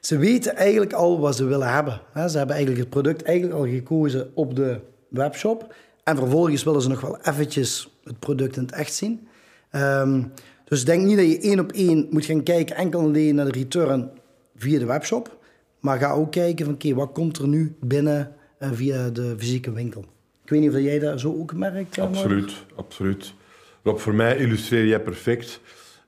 Ze 0.00 0.18
weten 0.18 0.56
eigenlijk 0.56 0.92
al 0.92 1.20
wat 1.20 1.36
ze 1.36 1.44
willen 1.44 1.72
hebben. 1.72 2.00
Ze 2.14 2.38
hebben 2.38 2.56
eigenlijk 2.56 2.78
het 2.78 2.90
product 2.90 3.22
eigenlijk 3.22 3.58
al 3.58 3.66
gekozen 3.66 4.30
op 4.34 4.56
de 4.56 4.80
webshop. 5.08 5.74
En 6.04 6.16
vervolgens 6.16 6.62
willen 6.62 6.82
ze 6.82 6.88
nog 6.88 7.00
wel 7.00 7.18
eventjes 7.20 7.98
het 8.04 8.18
product 8.18 8.56
in 8.56 8.62
het 8.62 8.72
echt 8.72 8.94
zien. 8.94 9.26
Um, 9.72 10.32
dus 10.64 10.84
denk 10.84 11.04
niet 11.04 11.16
dat 11.16 11.30
je 11.30 11.38
één 11.38 11.60
op 11.60 11.72
één 11.72 12.06
moet 12.10 12.24
gaan 12.24 12.42
kijken 12.42 12.76
enkel 12.76 13.00
alleen 13.00 13.34
naar 13.34 13.44
de 13.44 13.58
return 13.58 14.10
via 14.56 14.78
de 14.78 14.86
webshop. 14.86 15.38
Maar 15.80 15.98
ga 15.98 16.12
ook 16.12 16.32
kijken 16.32 16.64
van 16.64 16.74
oké, 16.74 16.94
wat 16.94 17.12
komt 17.12 17.38
er 17.38 17.48
nu 17.48 17.76
binnen 17.80 18.34
uh, 18.58 18.68
via 18.72 19.10
de 19.10 19.34
fysieke 19.38 19.72
winkel. 19.72 20.04
Ik 20.44 20.50
weet 20.50 20.60
niet 20.60 20.70
of 20.70 20.78
jij 20.78 20.98
dat 20.98 21.20
zo 21.20 21.34
ook 21.38 21.54
merkt. 21.54 21.98
Absoluut, 21.98 22.52
absoluut. 22.74 23.34
Rob, 23.82 23.98
voor 23.98 24.14
mij 24.14 24.36
illustreer 24.36 24.86
jij 24.86 25.00
perfect 25.00 25.60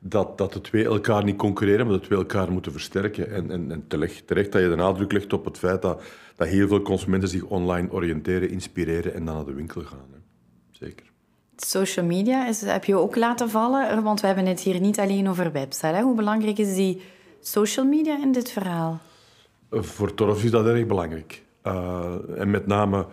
dat, 0.07 0.39
dat 0.39 0.53
de 0.53 0.61
twee 0.61 0.85
elkaar 0.85 1.25
niet 1.25 1.37
concurreren, 1.37 1.87
maar 1.87 1.95
de 1.95 2.07
twee 2.07 2.19
elkaar 2.19 2.53
moeten 2.53 2.73
versterken. 2.73 3.31
En, 3.31 3.51
en, 3.51 3.71
en 3.71 3.85
terecht, 3.89 4.27
terecht 4.27 4.53
dat 4.53 4.63
je 4.63 4.69
de 4.69 4.75
nadruk 4.75 5.13
legt 5.13 5.33
op 5.33 5.45
het 5.45 5.59
feit 5.59 5.83
dat, 5.83 6.03
dat 6.37 6.49
heel 6.49 6.69
veel 6.69 6.83
consumenten 6.83 7.29
zich 7.29 7.43
online 7.43 7.91
oriënteren, 7.91 8.51
inspireren 8.51 9.15
en 9.15 9.25
dan 9.25 9.35
naar 9.35 9.45
de 9.45 9.53
winkel 9.53 9.83
gaan. 9.83 10.07
Hè. 10.13 10.19
Zeker. 10.71 11.07
Social 11.57 12.07
media 12.07 12.49
is, 12.49 12.61
heb 12.61 12.85
je 12.85 12.97
ook 12.97 13.17
laten 13.17 13.51
vallen, 13.51 14.03
want 14.03 14.21
we 14.21 14.27
hebben 14.27 14.47
het 14.47 14.61
hier 14.61 14.81
niet 14.81 14.99
alleen 14.99 15.29
over 15.29 15.53
website. 15.53 15.87
Hè? 15.87 16.03
Hoe 16.03 16.17
belangrijk 16.17 16.59
is 16.59 16.75
die 16.75 17.03
social 17.41 17.87
media 17.87 18.23
in 18.23 18.33
dit 18.33 18.51
verhaal? 18.51 19.01
Voor 19.71 20.15
Torf 20.15 20.45
is 20.45 20.51
dat 20.51 20.67
erg 20.67 20.87
belangrijk. 20.87 21.43
Uh, 21.67 22.15
en 22.37 22.51
met 22.51 22.67
name 22.67 23.07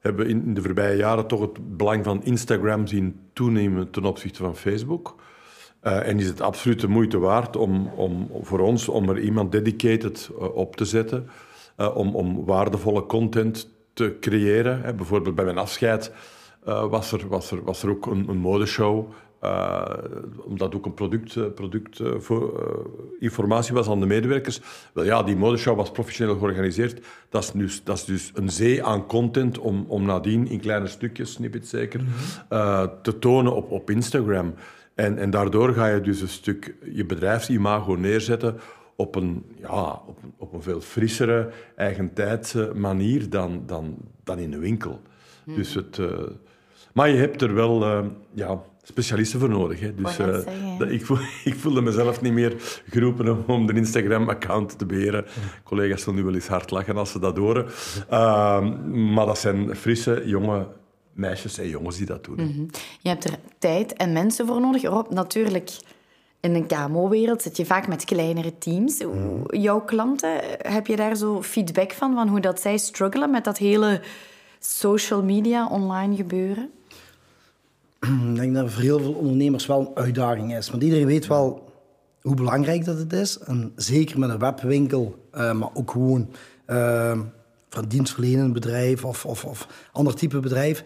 hebben 0.00 0.26
we 0.26 0.30
in 0.30 0.54
de 0.54 0.62
voorbije 0.62 0.96
jaren 0.96 1.26
toch 1.26 1.40
het 1.40 1.76
belang 1.76 2.04
van 2.04 2.24
Instagram 2.24 2.86
zien 2.86 3.20
toenemen 3.32 3.90
ten 3.90 4.04
opzichte 4.04 4.42
van 4.42 4.56
Facebook. 4.56 5.16
Uh, 5.88 6.08
en 6.08 6.18
is 6.18 6.26
het 6.26 6.40
absoluut 6.40 6.80
de 6.80 6.88
moeite 6.88 7.18
waard 7.18 7.56
om, 7.56 7.86
om, 7.96 8.30
voor 8.42 8.60
ons 8.60 8.88
om 8.88 9.08
er 9.08 9.18
iemand 9.18 9.52
dedicated 9.52 10.30
uh, 10.32 10.56
op 10.56 10.76
te 10.76 10.84
zetten, 10.84 11.28
uh, 11.78 11.96
om, 11.96 12.16
om 12.16 12.44
waardevolle 12.44 13.06
content 13.06 13.70
te 13.92 14.16
creëren. 14.20 14.82
Hè. 14.82 14.94
Bijvoorbeeld 14.94 15.34
bij 15.34 15.44
mijn 15.44 15.58
afscheid 15.58 16.12
was, 16.64 17.12
er, 17.12 17.28
was, 17.28 17.50
er, 17.50 17.64
was 17.64 17.82
er 17.82 17.90
ook 17.90 18.06
een, 18.06 18.28
een 18.28 18.36
modeshow, 18.36 19.12
omdat 20.44 20.74
ook 20.74 20.86
een 20.86 20.94
product, 20.94 21.54
product 21.54 22.00
voor, 22.18 22.70
informatie 23.18 23.74
was 23.74 23.88
aan 23.88 24.00
de 24.00 24.06
medewerkers. 24.06 24.60
Wel 24.92 25.04
ja, 25.04 25.22
die 25.22 25.36
modeshow 25.36 25.76
was 25.76 25.90
professioneel 25.90 26.36
georganiseerd. 26.36 27.06
Dat 27.28 27.42
is, 27.42 27.50
dus, 27.50 27.84
dat 27.84 27.96
is 27.96 28.04
dus 28.04 28.30
een 28.34 28.50
zee 28.50 28.84
aan 28.84 29.06
content 29.06 29.58
om, 29.58 29.84
om 29.88 30.04
nadien 30.04 30.48
in 30.48 30.60
kleine 30.60 30.86
stukjes, 30.86 31.32
snippets 31.32 31.70
zeker, 31.70 32.00
-hmm. 32.00 32.90
te 33.02 33.18
tonen 33.18 33.54
op, 33.54 33.70
op 33.70 33.90
Instagram. 33.90 34.54
En, 34.98 35.18
en 35.18 35.30
daardoor 35.30 35.72
ga 35.72 35.86
je 35.86 36.00
dus 36.00 36.20
een 36.20 36.28
stuk 36.28 36.74
je 36.92 37.04
bedrijfsimago 37.04 37.94
neerzetten 37.94 38.56
op 38.96 39.14
een, 39.14 39.44
ja, 39.60 40.02
op, 40.06 40.18
op 40.36 40.52
een 40.52 40.62
veel 40.62 40.80
frissere, 40.80 41.50
eigentijdse 41.76 42.72
manier 42.74 43.30
dan, 43.30 43.62
dan, 43.66 43.96
dan 44.24 44.38
in 44.38 44.50
de 44.50 44.58
winkel. 44.58 45.00
Hmm. 45.44 45.54
Dus 45.54 45.74
het, 45.74 45.98
uh, 45.98 46.08
maar 46.92 47.08
je 47.08 47.16
hebt 47.16 47.42
er 47.42 47.54
wel 47.54 47.82
uh, 47.82 48.06
ja, 48.34 48.62
specialisten 48.82 49.40
voor 49.40 49.48
nodig. 49.48 49.80
Hè. 49.80 49.94
Dus 49.94 50.18
eh, 50.18 50.38
dat- 50.78 50.90
ik, 50.90 51.04
voel, 51.04 51.18
ik 51.44 51.54
voelde 51.54 51.80
mezelf 51.82 52.20
niet 52.20 52.32
meer 52.32 52.54
geroepen 52.88 53.28
om, 53.28 53.44
om 53.46 53.66
de 53.66 53.72
Instagram-account 53.72 54.78
te 54.78 54.86
beheren. 54.86 55.24
Collega's 55.64 56.02
zullen 56.02 56.18
nu 56.18 56.24
wel 56.24 56.34
eens 56.34 56.48
hard 56.48 56.70
lachen 56.70 56.96
als 56.96 57.10
ze 57.10 57.18
dat 57.18 57.36
horen. 57.36 57.66
Ehm, 58.08 59.12
maar 59.12 59.26
dat 59.26 59.38
zijn 59.38 59.76
frisse, 59.76 60.22
jonge 60.24 60.66
meisjes 61.18 61.58
en 61.58 61.68
jongens 61.68 61.96
die 61.96 62.06
dat 62.06 62.24
doen. 62.24 62.34
Mhm. 62.34 62.62
Je 63.00 63.08
hebt 63.08 63.24
er 63.24 63.38
tijd 63.58 63.92
en 63.92 64.12
mensen 64.12 64.46
voor 64.46 64.60
nodig. 64.60 64.82
Rob, 64.82 65.10
natuurlijk, 65.12 65.70
in 66.40 66.54
een 66.54 66.66
KMO-wereld 66.66 67.42
zit 67.42 67.56
je 67.56 67.66
vaak 67.66 67.88
met 67.88 68.04
kleinere 68.04 68.58
teams. 68.58 69.02
Hoe- 69.02 69.56
Jouw 69.58 69.80
klanten, 69.80 70.30
heb 70.58 70.86
je 70.86 70.96
daar 70.96 71.16
zo 71.16 71.42
feedback 71.42 71.92
van, 71.92 72.14
van 72.14 72.28
hoe 72.28 72.40
dat 72.40 72.60
zij 72.60 72.78
struggelen 72.78 73.30
met 73.30 73.44
dat 73.44 73.58
hele 73.58 74.00
social 74.58 75.22
media 75.22 75.68
online 75.68 76.16
gebeuren? 76.16 76.70
Ik 78.00 78.34
denk 78.34 78.54
dat 78.54 78.70
voor 78.70 78.82
heel 78.82 78.98
veel 79.00 79.12
ondernemers 79.12 79.66
wel 79.66 79.80
een 79.80 80.02
uitdaging 80.02 80.56
is. 80.56 80.70
Want 80.70 80.82
iedereen 80.82 81.06
weet 81.06 81.26
wel 81.26 81.72
hoe 82.22 82.34
belangrijk 82.34 82.84
dat 82.84 82.98
het 82.98 83.12
is. 83.12 83.38
En 83.38 83.72
zeker 83.76 84.18
met 84.18 84.30
een 84.30 84.38
webwinkel, 84.38 85.24
eh, 85.32 85.52
maar 85.52 85.68
ook 85.74 85.90
gewoon 85.90 86.28
eh, 86.64 87.18
van 87.68 87.84
dienstverlenend 87.88 88.52
bedrijf 88.52 89.04
of, 89.04 89.24
of, 89.24 89.44
of 89.44 89.68
ander 89.92 90.14
type 90.14 90.40
bedrijf, 90.40 90.84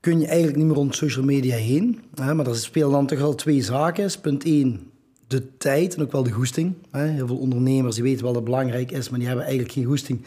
kun 0.00 0.20
je 0.20 0.26
eigenlijk 0.26 0.56
niet 0.56 0.66
meer 0.66 0.74
rond 0.74 0.96
social 0.96 1.24
media 1.24 1.56
heen. 1.56 2.00
Hè? 2.14 2.34
Maar 2.34 2.46
er 2.46 2.56
spelen 2.56 2.90
dan 2.90 3.06
toch 3.06 3.18
wel 3.18 3.34
twee 3.34 3.62
zaken. 3.62 4.10
Punt 4.20 4.44
één, 4.44 4.90
de 5.26 5.56
tijd 5.56 5.94
en 5.94 6.02
ook 6.02 6.12
wel 6.12 6.22
de 6.22 6.30
goesting. 6.30 6.74
Hè? 6.90 7.06
Heel 7.06 7.26
veel 7.26 7.36
ondernemers 7.36 7.94
die 7.94 8.04
weten 8.04 8.22
wel 8.22 8.32
dat 8.32 8.42
het 8.42 8.50
belangrijk 8.50 8.90
is, 8.90 9.08
maar 9.08 9.18
die 9.18 9.28
hebben 9.28 9.46
eigenlijk 9.46 9.74
geen 9.74 9.84
goesting 9.84 10.24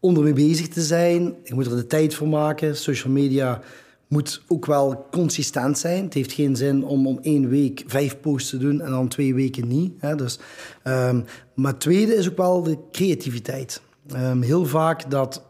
om 0.00 0.16
ermee 0.16 0.32
bezig 0.32 0.68
te 0.68 0.82
zijn. 0.82 1.34
Je 1.44 1.54
moet 1.54 1.66
er 1.66 1.76
de 1.76 1.86
tijd 1.86 2.14
voor 2.14 2.28
maken. 2.28 2.76
Social 2.76 3.12
media 3.12 3.62
moet 4.08 4.42
ook 4.48 4.66
wel 4.66 5.06
consistent 5.10 5.78
zijn. 5.78 6.04
Het 6.04 6.14
heeft 6.14 6.32
geen 6.32 6.56
zin 6.56 6.84
om 6.84 7.06
om 7.06 7.18
één 7.22 7.48
week 7.48 7.82
vijf 7.86 8.20
posts 8.20 8.50
te 8.50 8.58
doen 8.58 8.80
en 8.80 8.90
dan 8.90 9.08
twee 9.08 9.34
weken 9.34 9.68
niet. 9.68 9.92
Hè? 9.98 10.14
Dus, 10.14 10.38
ehm, 10.82 11.20
maar 11.54 11.72
het 11.72 11.80
tweede 11.80 12.14
is 12.14 12.28
ook 12.28 12.36
wel 12.36 12.62
de 12.62 12.78
creativiteit. 12.92 13.80
Ehm, 14.14 14.40
heel 14.40 14.66
vaak 14.66 15.10
dat 15.10 15.44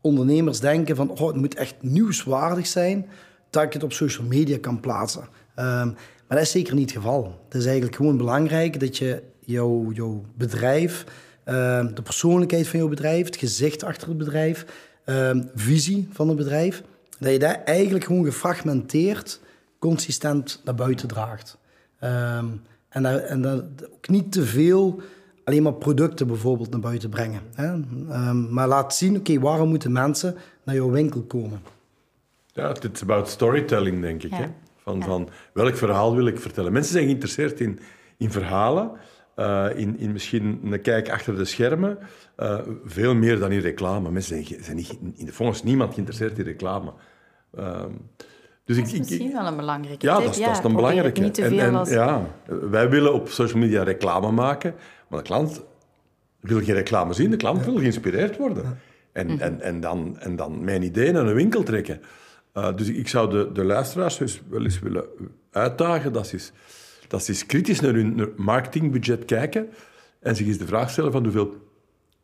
ondernemers 0.00 0.60
denken 0.60 0.96
van 0.96 1.10
oh, 1.10 1.26
het 1.26 1.36
moet 1.36 1.54
echt 1.54 1.74
nieuwswaardig 1.80 2.66
zijn 2.66 3.06
dat 3.50 3.62
ik 3.62 3.72
het 3.72 3.82
op 3.82 3.92
social 3.92 4.26
media 4.26 4.58
kan 4.60 4.80
plaatsen. 4.80 5.28
Ehm, 5.54 5.86
maar 5.86 6.38
dat 6.38 6.40
is 6.40 6.50
zeker 6.50 6.74
niet 6.74 6.92
het 6.92 7.02
geval. 7.02 7.40
Het 7.44 7.54
is 7.54 7.64
eigenlijk 7.64 7.96
gewoon 7.96 8.16
belangrijk 8.16 8.80
dat 8.80 8.98
je 8.98 9.22
jouw, 9.40 10.24
bedrijf, 10.36 11.04
ehm, 11.44 11.94
de 11.94 12.02
persoonlijkheid 12.02 12.68
van 12.68 12.78
jouw 12.78 12.88
bedrijf, 12.88 13.26
het 13.26 13.36
gezicht 13.36 13.82
achter 13.82 14.08
het 14.08 14.18
bedrijf, 14.18 14.66
visie 15.54 16.08
van 16.12 16.28
het 16.28 16.36
bedrijf, 16.36 16.82
dat 17.18 17.32
je 17.32 17.38
daar 17.38 17.62
eigenlijk 17.64 18.04
gewoon 18.04 18.24
gefragmenteerd, 18.24 19.40
consistent 19.78 20.60
naar 20.64 20.74
buiten 20.74 21.08
draagt. 21.08 21.58
En, 22.88 23.02
dat, 23.02 23.22
en 23.22 23.42
dat 23.42 23.64
ook 23.94 24.08
niet 24.08 24.32
te 24.32 24.44
veel 24.44 25.02
alleen 25.44 25.62
maar 25.62 25.72
producten 25.74 26.26
bijvoorbeeld 26.26 26.70
naar 26.70 26.80
buiten 26.80 27.10
brengen. 27.10 27.40
Hè? 27.54 27.72
Ehm, 28.10 28.52
maar 28.54 28.68
laat 28.68 28.94
zien, 28.94 29.16
oké, 29.16 29.38
waarom 29.40 29.68
moeten 29.68 29.92
mensen 29.92 30.36
naar 30.64 30.74
jouw 30.74 30.90
winkel 30.90 31.22
komen? 31.22 31.60
Ja, 32.52 32.68
het 32.68 32.88
is 32.92 33.02
about 33.02 33.28
storytelling, 33.28 34.00
denk 34.00 34.22
ik. 34.22 34.30
Ja. 34.30 34.36
Hè? 34.36 34.46
Van, 34.76 34.98
Ja. 34.98 35.04
van 35.04 35.28
welk 35.52 35.76
verhaal 35.76 36.16
wil 36.16 36.26
ik 36.26 36.38
vertellen? 36.40 36.72
Mensen 36.72 36.92
zijn 36.92 37.04
geïnteresseerd 37.04 37.60
in, 37.60 37.78
in 38.16 38.30
verhalen, 38.30 38.90
eh, 39.34 39.66
in, 39.74 39.98
in 39.98 40.12
misschien 40.12 40.60
een 40.64 40.80
kijk 40.80 41.10
achter 41.10 41.36
de 41.36 41.44
schermen, 41.44 41.98
eh, 42.36 42.58
veel 42.84 43.14
meer 43.14 43.38
dan 43.38 43.52
in 43.52 43.60
reclame. 43.60 44.10
Mensen 44.10 44.44
zijn, 44.44 44.62
zijn 44.64 44.76
niet, 44.76 44.98
in 45.16 45.26
de 45.26 45.32
volgens 45.32 45.62
niemand 45.62 45.92
geïnteresseerd 45.92 46.38
in 46.38 46.44
reclame. 46.44 46.92
Ehm, 47.56 47.90
dus 48.64 48.76
Dat 48.76 48.86
ik, 48.86 48.92
is 48.92 48.92
ik, 48.92 48.98
misschien 48.98 49.32
wel 49.32 49.46
een 49.46 49.56
belangrijke 49.56 50.06
ja, 50.06 50.14
tip. 50.16 50.24
dat 50.24 50.34
is, 50.34 50.40
dat 50.44 50.58
is 50.58 50.64
een 50.64 50.74
belangrijke. 50.74 51.20
Niet 51.20 51.34
te 51.34 51.42
En- 51.42 51.48
veel 51.48 51.58
en, 51.58 51.74
als... 51.74 51.90
ja, 51.90 52.26
wij 52.70 52.90
willen 52.90 53.14
op 53.14 53.28
social 53.28 53.58
media 53.60 53.82
reclame 53.82 54.30
maken, 54.30 54.74
maar 55.14 55.22
de 55.22 55.28
klant 55.28 55.62
wil 56.40 56.62
geen 56.62 56.74
reclame 56.74 57.12
zien. 57.12 57.30
De 57.30 57.36
klant 57.36 57.64
wil 57.64 57.76
geïnspireerd 57.76 58.36
worden. 58.36 58.78
En, 59.12 59.40
en, 59.40 59.60
en, 59.60 59.80
dan, 59.80 60.18
en 60.18 60.36
dan 60.36 60.64
mijn 60.64 60.82
idee 60.82 61.12
naar 61.12 61.26
een 61.26 61.34
winkel 61.34 61.62
trekken. 61.62 62.00
Uh, 62.54 62.76
dus 62.76 62.88
ik 62.88 63.08
zou 63.08 63.30
de, 63.30 63.52
de 63.52 63.64
luisteraars 63.64 64.16
dus 64.16 64.42
wel 64.48 64.62
eens 64.62 64.78
willen 64.78 65.04
uitdagen 65.50 66.12
dat 66.12 66.26
ze 66.26 66.50
dat 67.08 67.24
ze 67.24 67.30
eens 67.30 67.46
kritisch 67.46 67.80
naar 67.80 67.92
hun 67.92 68.32
marketingbudget 68.36 69.24
kijken 69.24 69.68
en 70.20 70.36
zich 70.36 70.46
eens 70.46 70.58
de 70.58 70.66
vraag 70.66 70.90
stellen 70.90 71.12
van 71.12 71.22
hoeveel 71.22 71.56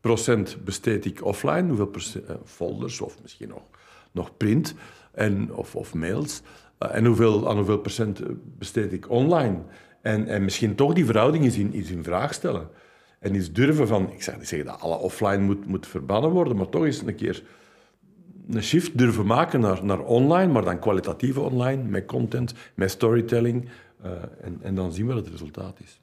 procent 0.00 0.64
besteed 0.64 1.04
ik 1.04 1.24
offline, 1.24 1.68
hoeveel 1.68 1.86
procent, 1.86 2.30
uh, 2.30 2.36
folders 2.44 3.00
of 3.00 3.22
misschien 3.22 3.48
nog, 3.48 3.62
nog 4.10 4.36
print 4.36 4.74
en, 5.12 5.54
of, 5.54 5.76
of 5.76 5.94
mails, 5.94 6.42
uh, 6.82 6.94
en 6.94 7.04
hoeveel, 7.04 7.48
aan 7.48 7.56
hoeveel 7.56 7.78
procent 7.78 8.20
besteed 8.58 8.92
ik 8.92 9.10
online. 9.10 9.58
En, 10.02 10.26
en 10.26 10.44
misschien 10.44 10.74
toch 10.74 10.92
die 10.92 11.04
verhouding 11.04 11.44
eens 11.44 11.56
in, 11.56 11.72
eens 11.72 11.90
in 11.90 12.04
vraag 12.04 12.34
stellen. 12.34 12.68
En 13.18 13.34
eens 13.34 13.52
durven 13.52 13.86
van, 13.86 14.12
ik 14.12 14.22
zeg 14.22 14.38
niet 14.38 14.48
zeggen 14.48 14.68
dat 14.68 14.80
alle 14.80 14.96
offline 14.96 15.38
moet, 15.38 15.66
moet 15.66 15.86
verbannen 15.86 16.30
worden, 16.30 16.56
maar 16.56 16.68
toch 16.68 16.84
eens 16.84 17.02
een 17.02 17.14
keer 17.14 17.42
een 18.48 18.62
shift 18.62 18.98
durven 18.98 19.26
maken 19.26 19.60
naar, 19.60 19.84
naar 19.84 20.00
online, 20.00 20.52
maar 20.52 20.64
dan 20.64 20.78
kwalitatieve 20.78 21.40
online, 21.40 21.82
met 21.82 22.06
content, 22.06 22.54
met 22.74 22.90
storytelling. 22.90 23.68
Uh, 24.04 24.10
en, 24.40 24.58
en 24.62 24.74
dan 24.74 24.92
zien 24.92 25.06
we 25.06 25.14
wat 25.14 25.22
het 25.22 25.32
resultaat 25.32 25.80
is. 25.84 26.00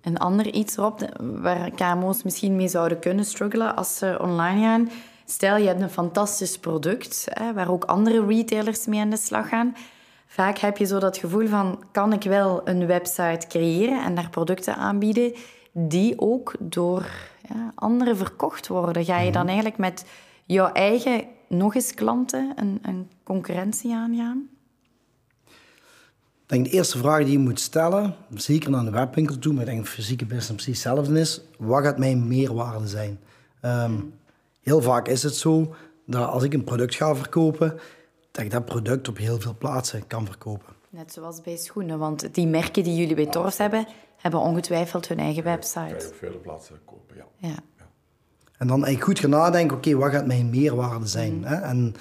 Een 0.00 0.18
ander 0.18 0.52
iets, 0.52 0.76
Rob, 0.76 1.00
waar 1.20 1.70
KMO's 1.70 2.22
misschien 2.22 2.56
mee 2.56 2.68
zouden 2.68 2.98
kunnen 2.98 3.24
struggelen 3.24 3.76
als 3.76 3.96
ze 3.96 4.18
online 4.20 4.60
gaan. 4.60 4.90
Stel, 5.24 5.56
je 5.56 5.66
hebt 5.66 5.80
een 5.80 5.90
fantastisch 5.90 6.58
product, 6.58 7.26
hè, 7.30 7.52
waar 7.52 7.70
ook 7.70 7.84
andere 7.84 8.26
retailers 8.26 8.86
mee 8.86 9.00
aan 9.00 9.10
de 9.10 9.16
slag 9.16 9.48
gaan. 9.48 9.74
Vaak 10.34 10.58
heb 10.58 10.76
je 10.76 10.84
zo 10.84 10.98
dat 10.98 11.16
gevoel 11.16 11.46
van, 11.46 11.84
kan 11.92 12.12
ik 12.12 12.22
wel 12.22 12.68
een 12.68 12.86
website 12.86 13.46
creëren 13.48 14.04
en 14.04 14.14
daar 14.14 14.30
producten 14.30 14.76
aanbieden 14.76 15.32
die 15.72 16.20
ook 16.20 16.54
door 16.58 17.06
ja, 17.48 17.72
anderen 17.74 18.16
verkocht 18.16 18.68
worden? 18.68 19.04
Ga 19.04 19.20
je 19.20 19.32
dan 19.32 19.46
eigenlijk 19.46 19.78
met 19.78 20.04
jouw 20.44 20.72
eigen 20.72 21.24
nog 21.48 21.74
eens 21.74 21.94
klanten 21.94 22.52
een, 22.56 22.78
een 22.82 23.10
concurrentie 23.22 23.94
aangaan? 23.94 24.48
Ik 25.46 26.46
denk 26.46 26.64
de 26.64 26.70
eerste 26.70 26.98
vraag 26.98 27.24
die 27.24 27.32
je 27.32 27.38
moet 27.38 27.60
stellen, 27.60 28.14
zeker 28.34 28.70
naar 28.70 28.86
een 28.86 28.92
webwinkel 28.92 29.38
toe, 29.38 29.52
maar 29.52 29.62
ik 29.62 29.68
denk 29.68 29.84
dat 29.84 29.88
fysieke 29.88 30.24
business 30.24 30.64
precies 30.64 30.84
hetzelfde 30.84 31.20
is, 31.20 31.40
wat 31.58 31.82
gaat 31.82 31.98
mijn 31.98 32.28
meerwaarde 32.28 32.88
zijn? 32.88 33.20
Um, 33.62 34.14
heel 34.62 34.82
vaak 34.82 35.08
is 35.08 35.22
het 35.22 35.36
zo 35.36 35.74
dat 36.06 36.28
als 36.28 36.42
ik 36.42 36.52
een 36.52 36.64
product 36.64 36.94
ga 36.94 37.14
verkopen, 37.14 37.80
dat 38.34 38.44
ik 38.44 38.50
dat 38.50 38.64
product 38.64 39.08
op 39.08 39.16
heel 39.16 39.40
veel 39.40 39.54
plaatsen 39.58 40.06
kan 40.06 40.26
verkopen. 40.26 40.72
Net 40.90 41.12
zoals 41.12 41.40
bij 41.40 41.56
schoenen, 41.56 41.98
want 41.98 42.34
die 42.34 42.46
merken 42.46 42.82
die 42.82 42.96
jullie 42.96 43.14
bij 43.14 43.26
Torfs 43.26 43.58
hebben, 43.58 43.86
hebben 44.16 44.40
ongetwijfeld 44.40 45.08
hun 45.08 45.18
eigen 45.18 45.44
website. 45.44 45.78
Kan 45.78 45.98
je 45.98 46.06
op 46.06 46.14
vele 46.14 46.36
plaatsen 46.36 46.78
kopen, 46.84 47.16
ja. 47.16 47.24
ja. 47.36 47.54
En 48.58 48.66
dan 48.66 48.84
eigenlijk 48.84 49.04
goed 49.04 49.18
gaan 49.18 49.40
nadenken, 49.40 49.76
oké, 49.76 49.88
okay, 49.88 50.00
wat 50.00 50.10
gaat 50.12 50.26
mijn 50.26 50.50
meerwaarde 50.50 51.06
zijn? 51.06 51.34
Mm. 51.34 51.44
Hè? 51.44 51.54
En 51.54 51.94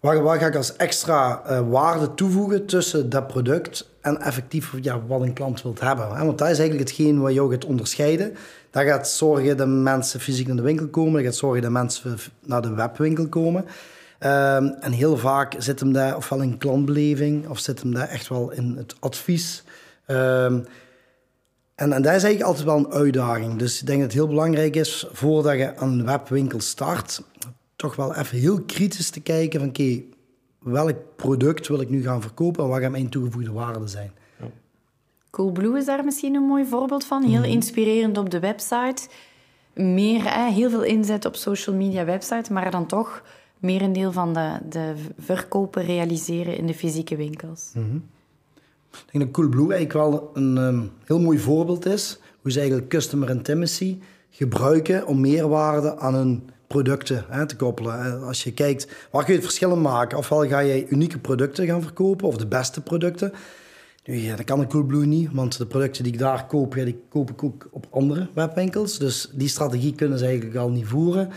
wat, 0.00 0.20
wat, 0.20 0.38
ga 0.38 0.46
ik 0.46 0.56
als 0.56 0.76
extra 0.76 1.42
uh, 1.50 1.68
waarde 1.70 2.14
toevoegen 2.14 2.66
tussen 2.66 3.10
dat 3.10 3.26
product 3.26 3.90
en 4.00 4.20
effectief 4.20 4.72
ja, 4.80 5.06
wat 5.06 5.20
een 5.20 5.32
klant 5.32 5.62
wilt 5.62 5.80
hebben? 5.80 6.16
Hè? 6.16 6.24
Want 6.24 6.38
dat 6.38 6.50
is 6.50 6.58
eigenlijk 6.58 6.88
hetgeen 6.88 7.20
wat 7.20 7.32
jou 7.32 7.50
gaat 7.50 7.64
onderscheiden. 7.64 8.36
Dat 8.70 8.84
gaat 8.84 9.08
zorgen 9.08 9.56
dat 9.56 9.68
mensen 9.68 10.20
fysiek 10.20 10.46
naar 10.46 10.56
de 10.56 10.62
winkel 10.62 10.88
komen, 10.88 11.12
dat 11.12 11.22
gaat 11.22 11.34
zorgen 11.34 11.62
dat 11.62 11.70
mensen 11.70 12.16
naar 12.40 12.62
de 12.62 12.74
webwinkel 12.74 13.28
komen. 13.28 13.64
Um, 14.24 14.66
en 14.80 14.92
heel 14.92 15.16
vaak 15.16 15.54
zit 15.58 15.80
hem 15.80 15.92
daar 15.92 16.16
ofwel 16.16 16.40
in 16.40 16.58
klantbeleving 16.58 17.48
of 17.48 17.58
zit 17.58 17.80
hem 17.82 17.94
daar 17.94 18.08
echt 18.08 18.28
wel 18.28 18.50
in 18.50 18.74
het 18.76 18.94
advies. 19.00 19.62
Um, 20.06 20.64
en, 21.74 21.92
en 21.92 22.02
dat 22.02 22.14
is 22.14 22.22
eigenlijk 22.22 22.42
altijd 22.42 22.64
wel 22.64 22.76
een 22.76 22.92
uitdaging. 22.92 23.56
Dus 23.56 23.80
ik 23.80 23.86
denk 23.86 23.98
dat 23.98 24.08
het 24.08 24.18
heel 24.18 24.28
belangrijk 24.28 24.76
is, 24.76 25.06
voordat 25.12 25.56
je 25.56 25.76
aan 25.76 25.88
een 25.88 26.04
webwinkel 26.04 26.60
start, 26.60 27.22
toch 27.76 27.96
wel 27.96 28.14
even 28.14 28.38
heel 28.38 28.60
kritisch 28.60 29.10
te 29.10 29.20
kijken 29.20 29.60
van, 29.60 29.68
oké, 29.68 29.80
okay, 29.80 30.04
welk 30.58 30.96
product 31.16 31.68
wil 31.68 31.80
ik 31.80 31.90
nu 31.90 32.02
gaan 32.02 32.22
verkopen 32.22 32.64
en 32.64 32.70
wat 32.70 32.80
gaat 32.80 32.90
mijn 32.90 33.08
toegevoegde 33.08 33.52
waarde 33.52 33.86
zijn? 33.86 34.12
Ja. 34.40 34.46
Coolblue 35.30 35.78
is 35.78 35.84
daar 35.84 36.04
misschien 36.04 36.34
een 36.34 36.46
mooi 36.46 36.64
voorbeeld 36.64 37.04
van. 37.04 37.22
Heel 37.22 37.44
inspirerend 37.44 38.18
op 38.18 38.30
de 38.30 38.40
website. 38.40 39.08
Meer, 39.74 40.34
hè, 40.34 40.50
heel 40.50 40.70
veel 40.70 40.82
inzet 40.82 41.24
op 41.24 41.36
social 41.36 41.76
media 41.76 42.04
website, 42.04 42.52
maar 42.52 42.70
dan 42.70 42.86
toch 42.86 43.22
meer 43.64 43.82
een 43.82 43.92
deel 43.92 44.12
van 44.12 44.34
de, 44.34 44.58
de 44.68 44.94
verkopen 45.18 45.84
realiseren 45.84 46.56
in 46.56 46.66
de 46.66 46.74
fysieke 46.74 47.16
winkels. 47.16 47.70
-hmm. 47.72 48.04
Ik 48.90 49.12
denk 49.12 49.24
dat 49.24 49.32
Coolblue 49.32 49.74
eigenlijk 49.74 49.92
wel 49.92 50.30
een 50.34 50.56
um, 50.56 50.90
heel 51.04 51.20
mooi 51.20 51.38
voorbeeld 51.38 51.86
is. 51.86 52.18
Hoe 52.40 52.52
ze 52.52 52.58
eigenlijk 52.58 52.88
customer 52.88 53.30
intimacy 53.30 53.98
gebruiken 54.30 55.06
om 55.06 55.20
meerwaarde 55.20 55.98
aan 55.98 56.14
hun 56.14 56.48
producten 56.66 57.24
hè, 57.28 57.46
te 57.46 57.56
koppelen. 57.56 58.22
Als 58.22 58.44
je 58.44 58.52
kijkt, 58.52 58.88
waar 59.10 59.24
kun 59.24 59.32
je 59.32 59.38
het 59.38 59.48
verschil 59.48 59.76
maken? 59.76 60.18
Ofwel 60.18 60.48
ga 60.48 60.58
je 60.58 60.88
unieke 60.88 61.18
producten 61.18 61.66
gaan 61.66 61.82
verkopen, 61.82 62.28
of 62.28 62.36
de 62.36 62.46
beste 62.46 62.80
producten. 62.80 63.32
Ja, 64.02 64.36
dat 64.36 64.44
kan 64.44 64.60
een 64.60 64.68
Coolblue 64.68 65.06
niet, 65.06 65.28
want 65.32 65.58
de 65.58 65.66
producten 65.66 66.02
die 66.04 66.12
ik 66.12 66.18
daar 66.18 66.46
koop, 66.46 66.74
die 66.74 67.02
koop 67.08 67.30
ik 67.30 67.42
ook 67.42 67.68
op 67.70 67.86
andere 67.90 68.28
webwinkels. 68.34 68.98
Dus 68.98 69.30
die 69.32 69.48
strategie 69.48 69.94
kunnen 69.94 70.18
ze 70.18 70.24
eigenlijk 70.24 70.56
al 70.56 70.70
niet 70.70 70.86
voeren. 70.86 71.30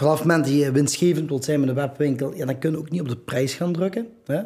Vanaf 0.00 0.18
het 0.18 0.26
moment 0.26 0.44
dat 0.44 0.54
je 0.54 0.72
winstgevend 0.72 1.28
wilt 1.28 1.44
zijn 1.44 1.60
met 1.60 1.68
een 1.68 1.74
webwinkel, 1.74 2.34
ja, 2.34 2.46
dan 2.46 2.58
kun 2.58 2.70
je 2.70 2.78
ook 2.78 2.90
niet 2.90 3.00
op 3.00 3.08
de 3.08 3.16
prijs 3.16 3.54
gaan 3.54 3.72
drukken. 3.72 4.08
Hè? 4.24 4.40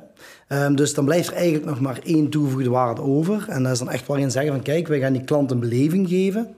Ehm, 0.49 0.75
dus 0.75 0.95
dan 0.95 1.05
blijft 1.05 1.29
er 1.29 1.35
eigenlijk 1.35 1.65
nog 1.65 1.81
maar 1.81 2.01
één 2.05 2.31
toegevoegde 2.31 2.71
waarde 2.71 3.01
over. 3.01 3.45
En 3.49 3.63
dat 3.63 3.73
is 3.73 3.79
dan 3.79 3.91
echt 3.91 4.07
waarin 4.07 4.31
zeggen 4.31 4.53
van 4.53 4.63
kijk, 4.63 4.89
wij 4.89 5.01
gaan 5.01 5.13
die 5.13 5.25
klant 5.25 5.51
een 5.51 5.61
beleving 5.61 6.09
geven. 6.09 6.55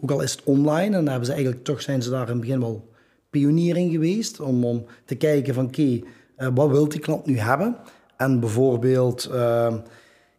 Ook 0.00 0.10
al 0.10 0.20
is 0.20 0.32
het 0.32 0.42
online. 0.44 0.84
En 0.84 0.92
dan 0.92 1.06
hebben 1.06 1.26
ze 1.26 1.32
eigenlijk, 1.32 1.64
toch 1.64 1.82
zijn 1.82 2.02
ze 2.02 2.10
daar 2.10 2.26
in 2.26 2.32
het 2.32 2.40
begin 2.40 2.60
wel 2.60 2.88
pionier 3.30 3.76
in 3.76 3.90
geweest. 3.90 4.40
Om, 4.40 4.64
om 4.64 4.84
te 5.04 5.14
kijken 5.14 5.54
van 5.54 5.66
oké, 5.66 6.00
eh, 6.36 6.48
wat 6.54 6.70
wil 6.70 6.88
die 6.88 7.00
klant 7.00 7.26
nu 7.26 7.38
hebben? 7.38 7.76
En 8.16 8.40
bijvoorbeeld 8.40 9.24
ehm, 9.24 9.76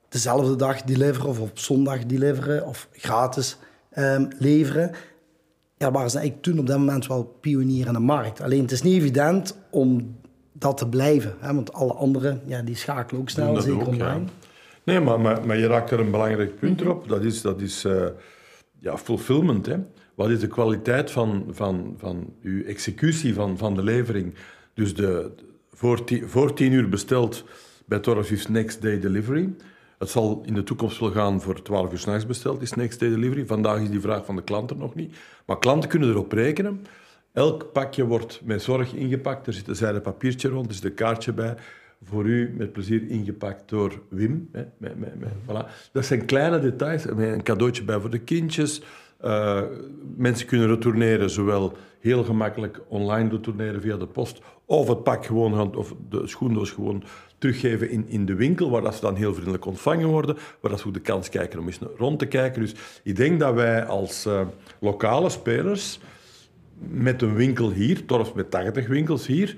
dezelfde 0.10 0.56
dag 0.56 0.82
deliveren 0.82 1.30
of 1.30 1.40
op 1.40 1.60
zondag 1.60 2.06
deliveren 2.06 2.68
of 2.68 2.88
gratis 2.92 3.58
um, 3.98 4.28
leveren. 4.40 4.92
Ja, 5.78 5.92
waren 5.92 6.10
ze 6.10 6.18
eigenlijk 6.18 6.46
toen 6.46 6.60
op 6.60 6.68
dat 6.68 6.78
moment 6.78 7.08
wel 7.08 7.24
pionier 7.24 7.88
in 7.88 7.94
de 7.94 8.00
markt. 8.00 8.42
Alleen 8.42 8.62
het 8.62 8.72
is 8.72 8.82
niet 8.82 9.00
evident 9.00 9.58
om 9.70 10.16
dat 10.52 10.78
te 10.78 10.90
blijven. 10.90 11.36
Hè? 11.40 11.54
Want 11.54 11.74
alle 11.74 11.94
anderen, 11.94 12.42
ja, 12.46 12.62
die 12.62 12.76
schakelen 12.76 13.22
ook 13.22 13.30
snel, 13.30 13.62
zeker 13.62 13.82
ook, 13.82 13.88
online. 13.88 14.20
Ja. 14.20 14.22
Nee, 14.84 15.00
maar, 15.00 15.20
maar, 15.20 15.46
maar, 15.46 15.58
je 15.58 15.68
raakt 15.68 15.92
er 15.92 16.00
een 16.00 16.12
belangrijk 16.12 16.60
punt 16.60 16.80
mhm. 16.80 16.90
op. 16.90 17.08
Dat 17.08 17.24
is, 17.24 17.42
dat 17.42 17.62
is 17.62 17.86
uh, 17.86 18.06
ja, 18.80 18.98
fulfillment. 18.98 19.66
Hè? 19.66 19.78
Wat 20.16 20.30
is 20.30 20.40
de 20.40 20.48
kwaliteit 20.48 21.12
van, 21.12 21.46
van, 21.50 21.94
van 21.98 22.34
uw 22.42 22.64
executie 22.64 23.34
van, 23.34 23.58
van 23.58 23.76
de 23.76 23.84
levering? 23.84 24.34
Dus 24.74 24.96
de, 24.96 25.32
voor, 25.74 26.04
tien, 26.04 26.30
voor 26.30 26.54
tien 26.54 26.72
uur 26.72 26.90
besteld 26.90 27.44
bij 27.86 28.00
Torres 28.00 28.48
Next 28.48 28.82
Day 28.82 29.00
Delivery. 29.00 29.50
Het 30.04 30.12
zal 30.12 30.44
in 30.46 30.54
de 30.54 30.64
toekomst 30.64 31.00
wel 31.00 31.12
gaan 31.12 31.42
voor 31.42 31.62
12 31.62 31.92
uur 31.92 31.98
s'nachts 31.98 32.26
besteld, 32.26 32.62
is 32.62 32.74
next 32.74 33.00
day 33.00 33.10
delivery. 33.10 33.46
Vandaag 33.46 33.82
is 33.82 33.90
die 33.90 34.00
vraag 34.00 34.26
van 34.26 34.36
de 34.36 34.44
klanten 34.44 34.78
nog 34.78 34.96
niet. 34.96 35.16
Maar 35.46 35.60
klanten 35.60 35.90
kunnen 35.90 36.10
erop 36.10 36.32
rekenen. 36.32 36.86
Elk 37.34 37.72
pakje 37.72 38.06
wordt 38.06 38.42
met 38.44 38.62
zorg 38.62 38.94
ingepakt. 38.94 39.48
Er 39.48 39.54
zit 39.54 39.68
een 39.68 39.76
zijde 39.76 40.02
papiertje 40.02 40.50
rond, 40.50 40.68
er 40.68 40.74
zit 40.74 40.84
een 40.84 40.94
kaartje 40.94 41.34
bij. 41.34 41.56
Voor 42.04 42.26
u 42.26 42.54
met 42.58 42.74
plezier 42.74 43.10
ingepakt 43.10 43.70
door 43.70 44.02
Wim. 44.10 44.50
Hè, 44.52 44.66
voilà. 45.48 45.92
Dat 45.92 46.06
zijn 46.06 46.26
kleine 46.26 46.60
details. 46.60 47.06
Een 47.06 47.44
cadeautje 47.44 47.84
bij 47.84 48.00
voor 48.00 48.10
de 48.10 48.20
kindjes. 48.20 48.82
Uh, 49.26 49.62
mensen 50.18 50.48
kunnen 50.48 50.68
retourneren, 50.68 51.30
zowel 51.30 51.78
heel 52.00 52.24
gemakkelijk 52.24 52.82
online 52.88 53.30
retourneren 53.30 53.82
via 53.82 53.98
de 53.98 54.08
post, 54.08 54.42
of 54.66 54.88
het 54.88 55.04
pak 55.04 55.26
gewoon, 55.26 55.76
of 55.76 55.94
de 56.10 56.28
schoendoos 56.28 56.72
gewoon 56.72 57.04
teruggeven 57.38 57.90
in, 57.90 58.06
in 58.08 58.26
de 58.26 58.36
winkel, 58.36 58.70
waar 58.70 58.82
dat 58.82 58.96
ze 58.96 59.02
dan 59.02 59.16
heel 59.16 59.34
vriendelijk 59.34 59.66
ontvangen 59.66 60.08
worden, 60.08 60.38
waar 60.60 60.72
dat 60.72 60.80
ze 60.80 60.88
ook 60.88 60.94
de 60.94 61.00
kans 61.00 61.30
krijgen 61.30 61.60
om 61.60 61.66
eens 61.66 61.80
rond 61.98 62.20
te 62.20 62.26
kijken. 62.26 62.62
Dus 62.62 62.76
ik 63.04 63.16
denk 63.16 63.40
dat 63.40 63.54
wij 63.54 63.86
als 63.86 64.26
uh, 64.26 64.42
lokale 64.80 65.30
spelers 65.30 66.00
met 66.80 67.22
een 67.22 67.36
winkel 67.36 67.72
hier, 67.72 68.06
Torf 68.06 68.34
met 68.34 68.52
80 68.52 68.88
winkels 68.88 69.28
hier, 69.28 69.56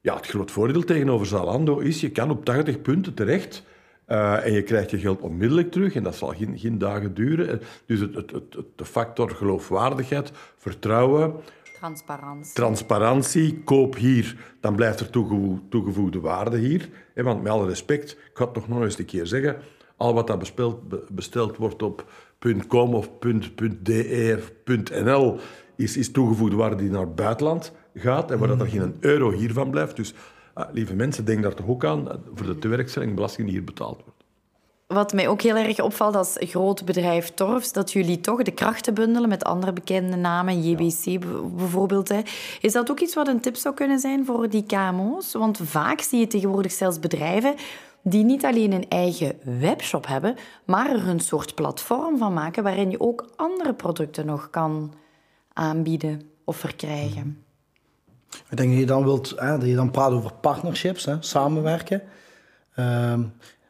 ja, 0.00 0.16
het 0.16 0.26
groot 0.26 0.50
voordeel 0.50 0.84
tegenover 0.84 1.26
Zalando 1.26 1.78
is, 1.78 2.00
je 2.00 2.10
kan 2.10 2.30
op 2.30 2.44
80 2.44 2.82
punten 2.82 3.14
terecht 3.14 3.62
uh, 4.08 4.46
en 4.46 4.52
je 4.52 4.62
krijgt 4.62 4.90
je 4.90 4.98
geld 4.98 5.20
onmiddellijk 5.20 5.70
terug 5.70 5.94
en 5.94 6.02
dat 6.02 6.16
zal 6.16 6.28
geen, 6.28 6.58
geen 6.58 6.78
dagen 6.78 7.14
duren. 7.14 7.60
Dus 7.86 8.00
het, 8.00 8.14
het, 8.14 8.30
het, 8.30 8.54
de 8.76 8.84
factor 8.84 9.30
geloofwaardigheid, 9.30 10.32
vertrouwen, 10.56 11.34
Transparantie. 11.78 12.54
Transparantie, 12.54 13.62
koop 13.64 13.96
hier, 13.96 14.36
dan 14.60 14.74
blijft 14.74 15.00
er 15.00 15.10
toegevoegde 15.68 16.20
waarde 16.20 16.58
hier. 16.58 16.88
Want 17.14 17.42
met 17.42 17.52
alle 17.52 17.66
respect, 17.66 18.10
ik 18.10 18.30
ga 18.34 18.44
het 18.44 18.54
nog 18.54 18.68
nog 18.68 18.82
eens 18.82 18.98
een 18.98 19.04
keer 19.04 19.26
zeggen, 19.26 19.56
al 19.96 20.14
wat 20.14 20.26
dat 20.26 20.38
besteld, 20.38 20.78
besteld 21.14 21.56
wordt 21.56 21.82
op 21.82 22.04
.com 22.68 22.94
of 22.94 23.10
.de 23.82 24.34
of 24.38 24.52
.nl 25.04 25.38
is, 25.76 25.96
is 25.96 26.10
toegevoegde 26.10 26.56
waarde 26.56 26.76
die 26.76 26.90
naar 26.90 27.00
het 27.00 27.14
buitenland 27.14 27.72
gaat 27.94 28.30
en 28.30 28.38
waar 28.38 28.48
dat 28.48 28.60
er 28.60 28.66
geen 28.66 28.96
euro 29.00 29.30
hiervan 29.30 29.70
blijft. 29.70 29.96
Dus 29.96 30.14
lieve 30.72 30.94
mensen, 30.94 31.24
denk 31.24 31.42
daar 31.42 31.54
toch 31.54 31.68
ook 31.68 31.84
aan 31.84 32.08
voor 32.34 32.46
de 32.46 32.58
tewerkstelling 32.58 33.14
belasting 33.14 33.46
die 33.46 33.56
hier 33.56 33.64
betaald 33.64 34.02
wordt. 34.04 34.24
Wat 34.86 35.12
mij 35.12 35.28
ook 35.28 35.40
heel 35.40 35.56
erg 35.56 35.80
opvalt 35.80 36.16
als 36.16 36.36
groot 36.38 36.84
bedrijf 36.84 37.34
Torfs, 37.34 37.72
dat 37.72 37.92
jullie 37.92 38.20
toch 38.20 38.42
de 38.42 38.50
krachten 38.50 38.94
bundelen 38.94 39.28
met 39.28 39.44
andere 39.44 39.72
bekende 39.72 40.16
namen, 40.16 40.62
JBC 40.62 41.20
bijvoorbeeld. 41.56 42.08
Hè. 42.08 42.20
Is 42.60 42.72
dat 42.72 42.90
ook 42.90 43.00
iets 43.00 43.14
wat 43.14 43.28
een 43.28 43.40
tip 43.40 43.56
zou 43.56 43.74
kunnen 43.74 43.98
zijn 43.98 44.24
voor 44.24 44.48
die 44.48 44.66
KMO's? 44.66 45.32
Want 45.32 45.60
vaak 45.62 46.00
zie 46.00 46.18
je 46.18 46.26
tegenwoordig 46.26 46.72
zelfs 46.72 46.98
bedrijven 46.98 47.54
die 48.02 48.24
niet 48.24 48.44
alleen 48.44 48.72
een 48.72 48.88
eigen 48.88 49.38
webshop 49.60 50.06
hebben, 50.06 50.36
maar 50.64 50.90
er 50.90 51.08
een 51.08 51.20
soort 51.20 51.54
platform 51.54 52.18
van 52.18 52.32
maken 52.32 52.62
waarin 52.62 52.90
je 52.90 53.00
ook 53.00 53.28
andere 53.36 53.74
producten 53.74 54.26
nog 54.26 54.50
kan 54.50 54.94
aanbieden 55.52 56.20
of 56.44 56.56
verkrijgen. 56.56 57.45
Ik 58.50 58.56
denk 58.56 58.70
dat 58.70 58.78
je 58.78 58.86
dan 58.86 59.04
wilt, 59.04 59.34
hè, 59.36 59.58
dat 59.58 59.68
je 59.68 59.74
dan 59.74 59.90
praat 59.90 60.12
over 60.12 60.32
partnerships, 60.32 61.04
hè, 61.04 61.16
samenwerken. 61.20 62.02
Ehm, 62.74 63.22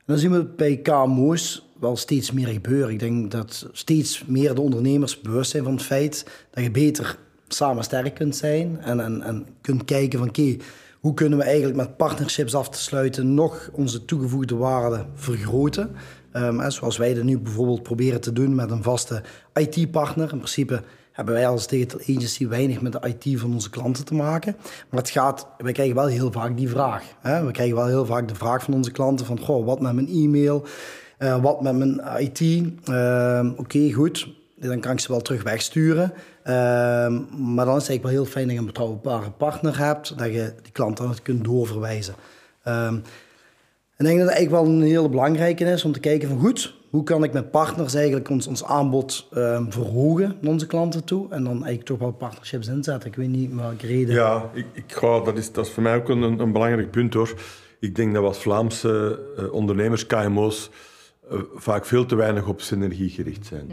dan 0.04 0.18
zien 0.18 0.30
we 0.30 0.44
bij 0.44 0.76
KMO's 0.76 1.68
wel 1.80 1.96
steeds 1.96 2.32
meer 2.32 2.46
gebeuren. 2.46 2.92
Ik 2.92 2.98
denk 2.98 3.30
dat 3.30 3.68
steeds 3.72 4.24
meer 4.26 4.54
de 4.54 4.60
ondernemers 4.60 5.20
bewust 5.20 5.50
zijn 5.50 5.62
van 5.64 5.72
het 5.72 5.82
feit 5.82 6.26
dat 6.50 6.64
je 6.64 6.70
beter 6.70 7.18
samen 7.48 7.84
sterk 7.84 8.14
kunt 8.14 8.36
zijn 8.36 8.80
en, 8.80 9.00
en, 9.00 9.22
en 9.22 9.46
kunt 9.60 9.84
kijken 9.84 10.18
van 10.18 10.28
oké, 10.28 10.56
hoe 11.00 11.14
kunnen 11.14 11.38
we 11.38 11.44
eigenlijk 11.44 11.76
met 11.76 11.96
partnerships 11.96 12.54
af 12.54 12.68
te 12.68 12.82
sluiten 12.82 13.34
nog 13.34 13.70
onze 13.72 14.04
toegevoegde 14.04 14.56
waarde 14.56 15.06
vergroten. 15.14 15.96
Um, 16.32 16.70
zoals 16.70 16.96
wij 16.96 17.14
dat 17.14 17.24
nu 17.24 17.38
bijvoorbeeld 17.38 17.82
proberen 17.82 18.20
te 18.20 18.32
doen 18.32 18.54
met 18.54 18.70
een 18.70 18.82
vaste 18.82 19.22
IT-partner. 19.54 20.32
In 20.32 20.38
principe 20.38 20.82
hebben 21.16 21.34
wij 21.34 21.48
als 21.48 21.66
digital 21.66 22.00
agency 22.00 22.48
weinig 22.48 22.80
met 22.80 22.92
de 22.92 23.16
IT 23.18 23.40
van 23.40 23.52
onze 23.52 23.70
klanten 23.70 24.04
te 24.04 24.14
maken. 24.14 24.56
Maar 24.90 25.00
het 25.00 25.10
gaat, 25.10 25.46
wij 25.58 25.72
krijgen 25.72 25.94
wel 25.94 26.06
heel 26.06 26.32
vaak 26.32 26.56
die 26.56 26.68
vraag. 26.68 27.02
Hè? 27.20 27.44
We 27.44 27.50
krijgen 27.50 27.76
wel 27.76 27.86
heel 27.86 28.06
vaak 28.06 28.28
de 28.28 28.34
vraag 28.34 28.62
van 28.62 28.74
onze 28.74 28.90
klanten 28.90 29.26
van, 29.26 29.40
goh, 29.40 29.66
wat 29.66 29.80
met 29.80 29.92
mijn 29.92 30.08
e-mail, 30.08 30.66
uh, 31.18 31.42
wat 31.42 31.62
met 31.62 31.76
mijn 31.76 32.00
IT? 32.18 32.40
Uh, 32.40 33.50
Oké, 33.56 33.92
goed, 33.92 34.28
dan 34.56 34.80
kan 34.80 34.92
ik 34.92 35.00
ze 35.00 35.12
wel 35.12 35.20
terug 35.20 35.42
wegsturen. 35.42 36.12
Uh, 36.44 36.52
maar 37.38 37.64
dan 37.64 37.76
is 37.76 37.82
het 37.82 37.88
eigenlijk 37.88 38.02
wel 38.02 38.12
heel 38.12 38.24
fijn 38.24 38.44
dat 38.44 38.54
je 38.54 38.60
een 38.60 38.66
betrouwbare 38.66 39.30
partner 39.30 39.78
hebt, 39.78 40.18
dat 40.18 40.32
je 40.32 40.52
die 40.62 40.72
klant 40.72 40.96
dan 40.96 41.14
kunt 41.22 41.44
doorverwijzen. 41.44 42.14
Ehm, 42.62 42.94
en 43.96 44.04
ik 44.04 44.06
denk 44.06 44.18
dat 44.18 44.28
het 44.28 44.36
eigenlijk 44.36 44.66
wel 44.66 44.74
een 44.74 44.82
hele 44.82 45.08
belangrijke 45.08 45.64
is 45.64 45.84
om 45.84 45.92
te 45.92 46.00
kijken 46.00 46.28
van 46.28 46.38
goed, 46.38 46.74
hoe 46.96 47.04
kan 47.04 47.24
ik 47.24 47.32
met 47.32 47.50
partners 47.50 47.94
eigenlijk 47.94 48.28
ons, 48.28 48.46
ons 48.46 48.64
aanbod 48.64 49.28
um, 49.34 49.72
verhogen 49.72 50.36
naar 50.40 50.52
onze 50.52 50.66
klanten 50.66 51.04
toe 51.04 51.26
en 51.30 51.44
dan 51.44 51.52
eigenlijk 51.52 51.84
toch 51.84 51.98
wel 51.98 52.12
partnerships 52.12 52.68
inzetten. 52.68 53.10
Ik 53.10 53.16
weet 53.16 53.28
niet 53.28 53.54
welke 53.54 53.86
reden. 53.86 54.14
Ja, 54.14 54.50
ik, 54.52 54.66
ik 54.72 54.92
ga, 54.92 55.20
dat, 55.20 55.36
is, 55.36 55.52
dat 55.52 55.66
is 55.66 55.72
voor 55.72 55.82
mij 55.82 55.96
ook 55.96 56.08
een, 56.08 56.22
een 56.22 56.52
belangrijk 56.52 56.90
punt 56.90 57.14
hoor. 57.14 57.34
Ik 57.80 57.96
denk 57.96 58.12
dat 58.12 58.22
we 58.22 58.28
als 58.28 58.38
Vlaamse 58.38 59.20
uh, 59.38 59.52
ondernemers, 59.52 60.06
KMO's, 60.06 60.70
uh, 61.32 61.40
vaak 61.54 61.86
veel 61.86 62.06
te 62.06 62.14
weinig 62.14 62.46
op 62.46 62.60
synergie 62.60 63.10
gericht 63.10 63.46
zijn. 63.46 63.70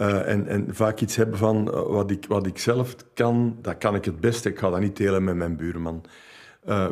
Uh, 0.00 0.28
en, 0.28 0.46
en, 0.46 0.66
vaak 0.70 1.00
iets 1.00 1.16
hebben 1.16 1.38
van 1.38 1.70
wat, 1.70 2.10
ik, 2.10 2.24
wat 2.28 2.46
ik 2.46 2.58
zelf 2.58 2.96
kan, 3.14 3.56
dat 3.62 3.78
kan 3.78 3.94
ik 3.94 4.04
het 4.04 4.20
beste. 4.20 4.48
Ik 4.48 4.58
ga 4.58 4.70
dat 4.70 4.80
niet 4.80 4.96
delen 4.96 5.24
met 5.24 5.36
mijn 5.36 5.56
buurman. 5.56 6.02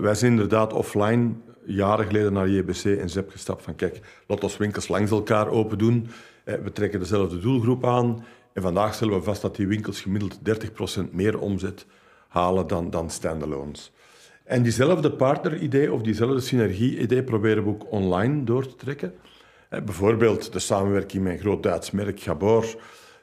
wij 0.01 0.15
zijn 0.15 0.33
inderdaad 0.33 0.73
offline 0.73 1.33
jaren 1.75 2.07
geleden 2.07 2.33
naar 2.33 2.49
JBC 2.49 2.85
en 2.85 3.11
ZEP 3.11 3.31
gestapt 3.31 3.63
van 3.63 3.75
kijk, 3.75 4.01
laat 4.27 4.57
winkels 4.57 4.89
langs 4.89 5.11
elkaar 5.11 5.49
open 5.49 5.79
doen. 5.79 6.09
Eh, 6.45 6.55
we 6.55 6.73
trekken 6.73 6.99
dezelfde 6.99 7.39
doelgroep 7.39 7.85
aan. 7.87 8.25
En 8.53 8.63
vandaag 8.63 8.95
stellen 8.95 9.15
we 9.15 9.23
vast 9.23 9.43
dat 9.43 9.57
die 9.57 9.67
winkels 9.67 10.01
gemiddeld 10.01 10.39
30% 10.43 11.13
meer 11.13 11.39
omzet 11.39 11.87
halen 12.29 12.67
dan, 12.67 12.91
dan 12.91 13.11
standalones. 13.11 13.93
En 14.45 14.63
diezelfde 14.63 15.13
partner-idee 15.13 15.93
of 15.93 16.03
diezelfde 16.03 16.41
synergie-idee 16.41 17.23
proberen 17.23 17.65
we 17.65 17.71
ook 17.71 17.93
online 17.93 18.45
door 18.45 18.67
te 18.67 18.75
trekken. 18.75 19.15
Eh, 19.69 19.83
bijvoorbeeld 19.83 20.53
de 20.53 20.59
samenwerking 20.59 21.23
met 21.23 21.33
een 21.33 21.39
groot 21.39 21.63
Duits 21.63 21.91
merk, 21.91 22.21
Gabor, 22.21 22.77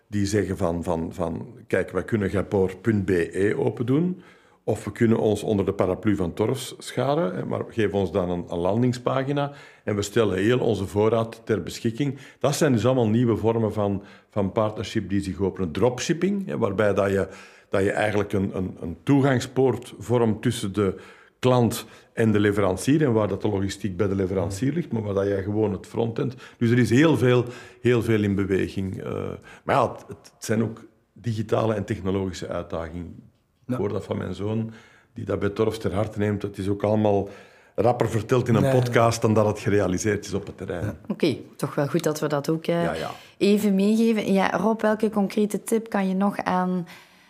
die 0.08 0.26
zeggen 0.26 0.58
van, 0.58 0.84
van, 0.84 1.14
van 1.14 1.58
kijk, 1.68 1.92
wij 1.92 2.04
kunnen 2.04 2.30
gabor.be 2.30 3.56
open 3.58 3.86
doen. 3.86 4.22
Of 4.68 4.84
we 4.84 4.92
kunnen 4.92 5.20
ons 5.20 5.44
onder 5.44 5.66
de 5.66 5.74
paraplu 5.74 6.16
van 6.16 6.34
Torfs 6.34 6.76
scharen, 6.78 7.48
maar 7.48 7.64
geef 7.68 7.94
ons 7.94 8.12
dan 8.12 8.30
een, 8.30 8.58
landingspagina 8.58 9.52
en 9.84 9.96
we 9.96 10.02
stellen 10.02 10.38
heel 10.38 10.60
onze 10.60 10.86
voorraad 10.86 11.42
ter 11.44 11.64
beschikking. 11.64 12.18
Dat 12.40 12.56
zijn 12.56 12.72
dus 12.72 12.86
allemaal 12.86 13.10
nieuwe 13.10 13.38
vormen 13.38 13.74
van, 13.74 14.04
van 14.30 14.52
partnership 14.52 15.10
die 15.10 15.22
zich 15.22 15.40
openen. 15.40 15.72
Dropshipping, 15.72 16.56
waarbij 16.56 16.94
dat 16.94 17.10
je, 17.10 17.28
dat 17.70 17.84
je 17.84 17.92
eigenlijk 17.92 18.34
een, 18.34 18.58
een, 18.58 18.78
een 18.82 18.98
toegangspoort 19.04 19.94
vormt 20.00 20.42
tussen 20.42 20.74
de 20.74 20.96
klant 21.40 21.86
en 22.14 22.32
de 22.32 22.40
leverancier 22.40 23.04
en 23.04 23.14
waar 23.14 23.28
dat 23.28 23.42
de 23.42 23.48
logistiek 23.48 23.98
bij 23.98 24.08
de 24.08 24.16
leverancier 24.16 24.74
ligt, 24.74 24.92
maar 24.92 25.02
waar 25.02 25.14
dat 25.14 25.28
je 25.28 25.42
gewoon 25.44 25.72
het 25.72 25.88
frontend... 25.88 26.36
Dus 26.58 26.70
er 26.70 26.80
is 26.80 26.90
heel 26.90 27.18
veel, 27.18 27.46
heel 27.82 28.02
veel 28.02 28.24
in 28.24 28.36
beweging. 28.36 29.06
Uh, 29.06 29.30
maar 29.64 29.76
ja, 29.76 29.96
het 30.08 30.32
zijn 30.40 30.64
ook 30.64 30.86
digitale 31.14 31.74
en 31.74 31.86
technologische 31.86 32.48
uitdagingen 32.48 33.25
ik 33.68 33.76
hoor 33.76 33.90
dat 33.90 34.06
van 34.06 34.18
mijn 34.18 34.34
zoon, 34.34 34.72
die 35.14 35.26
dat 35.26 35.40
bij 35.40 35.50
Torf 35.50 35.78
ter 35.78 35.94
harte 35.94 36.20
neemt. 36.20 36.42
Het 36.42 36.58
is 36.58 36.68
ook 36.68 36.84
allemaal 36.84 37.30
rapper 37.76 38.10
verteld 38.10 38.48
in 38.48 38.56
een 38.56 38.80
podcast 38.80 39.22
dan 39.22 39.34
dat 39.34 39.46
het 39.46 39.60
gerealiseerd 39.60 40.26
is 40.26 40.34
op 40.34 40.46
het 40.46 40.58
terrein. 40.58 40.98
Oké, 41.08 41.38
toch 41.56 41.76
wel 41.76 41.88
goed 41.88 42.04
dat 42.04 42.20
we 42.20 42.28
dat 42.28 42.50
ook 42.50 42.66
ja, 42.66 42.94
ja. 42.94 43.12
even 43.38 43.76
meegeven. 43.76 44.34
Ja, 44.34 44.58
Rob, 44.58 44.82
welke 44.82 45.10
concrete 45.10 45.64
tip 45.64 45.90
kan 45.90 46.08
je 46.08 46.14
nog 46.14 46.38
aan 46.38 46.86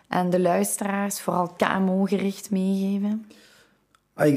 aan 0.08 0.30
de 0.30 0.40
luisteraars, 0.40 1.22
vooral 1.22 1.56
KMO-gericht 1.58 2.52
meegeven? 2.52 3.26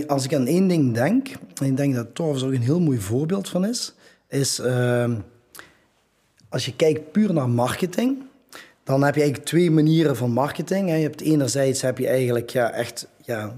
Als 0.06 0.24
ik 0.24 0.34
aan 0.34 0.46
één 0.46 0.68
ding 0.68 0.94
denk, 0.94 1.28
en 1.60 1.66
ik 1.66 1.76
denk 1.76 1.94
dat 1.94 2.14
Torfs 2.14 2.42
ook 2.42 2.52
een 2.52 2.62
heel 2.62 2.80
mooi 2.80 2.98
voorbeeld 2.98 3.48
van 3.48 3.64
is, 3.64 3.94
is 4.28 4.60
uh, 4.60 5.10
als 6.48 6.64
je 6.64 6.76
kijkt 6.76 7.12
puur 7.12 7.32
naar 7.32 7.48
marketing, 7.48 8.22
dan 8.88 9.02
heb 9.02 9.14
je 9.14 9.20
eigenlijk 9.20 9.50
twee 9.50 9.70
manieren 9.70 10.16
van 10.16 10.30
marketing. 10.30 10.90
Je 10.90 10.94
hebt 10.94 11.20
enerzijds 11.20 11.82
heb 11.82 11.98
je 11.98 12.08
eigenlijk 12.08 12.50
ja, 12.50 12.70
echt 12.70 13.08
ja, 13.24 13.56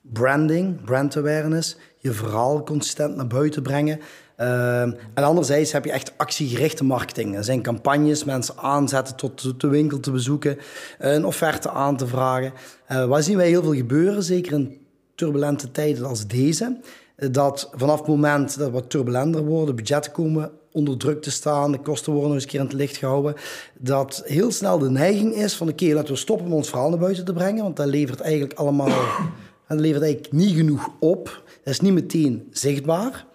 branding, 0.00 0.84
brand 0.84 1.16
awareness, 1.16 1.76
je 1.98 2.12
verhaal 2.12 2.62
consistent 2.62 3.16
naar 3.16 3.26
buiten 3.26 3.62
brengen. 3.62 4.00
Uh, 4.38 4.82
en 4.82 4.98
anderzijds 5.14 5.72
heb 5.72 5.84
je 5.84 5.92
echt 5.92 6.12
actiegerichte 6.16 6.84
marketing. 6.84 7.36
Er 7.36 7.44
zijn 7.44 7.62
campagnes, 7.62 8.24
mensen 8.24 8.56
aanzetten 8.56 9.16
tot 9.16 9.60
de 9.60 9.68
winkel 9.68 10.00
te 10.00 10.10
bezoeken, 10.10 10.58
een 10.98 11.24
offerte 11.24 11.70
aan 11.70 11.96
te 11.96 12.06
vragen. 12.06 12.52
Uh, 12.92 13.04
waar 13.04 13.22
zien 13.22 13.36
wij 13.36 13.48
heel 13.48 13.62
veel 13.62 13.74
gebeuren, 13.74 14.22
zeker 14.22 14.52
in 14.52 14.86
turbulente 15.14 15.70
tijden 15.70 16.04
als 16.04 16.26
deze? 16.26 16.80
Dat 17.16 17.70
vanaf 17.74 17.98
het 17.98 18.08
moment 18.08 18.58
dat 18.58 18.70
wat 18.70 18.90
turbulenter 18.90 19.44
worden, 19.44 19.76
budgetten 19.76 20.12
komen 20.12 20.50
onder 20.72 20.96
druk 20.96 21.22
te 21.22 21.30
staan, 21.30 21.72
de 21.72 21.78
kosten 21.78 22.12
worden 22.12 22.30
nog 22.30 22.34
eens 22.34 22.44
een 22.44 22.50
keer 22.50 22.60
in 22.60 22.66
het 22.66 22.74
licht 22.74 22.96
gehouden, 22.96 23.34
dat 23.78 24.22
heel 24.24 24.50
snel 24.50 24.78
de 24.78 24.90
neiging 24.90 25.34
is 25.34 25.54
van 25.54 25.68
oké, 25.68 25.84
laten 25.84 26.12
we 26.12 26.18
stoppen 26.18 26.46
om 26.46 26.52
ons 26.52 26.68
verhaal 26.68 26.90
naar 26.90 26.98
buiten 26.98 27.24
te 27.24 27.32
brengen, 27.32 27.62
want 27.62 27.76
dat 27.76 27.86
levert 27.86 28.20
eigenlijk 28.20 28.52
allemaal, 28.52 28.88
dat 29.68 29.80
levert 29.80 30.02
eigenlijk 30.02 30.32
niet 30.32 30.56
genoeg 30.56 30.90
op. 31.00 31.42
Dat 31.64 31.72
is 31.72 31.80
niet 31.80 31.92
meteen 31.92 32.48
zichtbaar. 32.50 33.26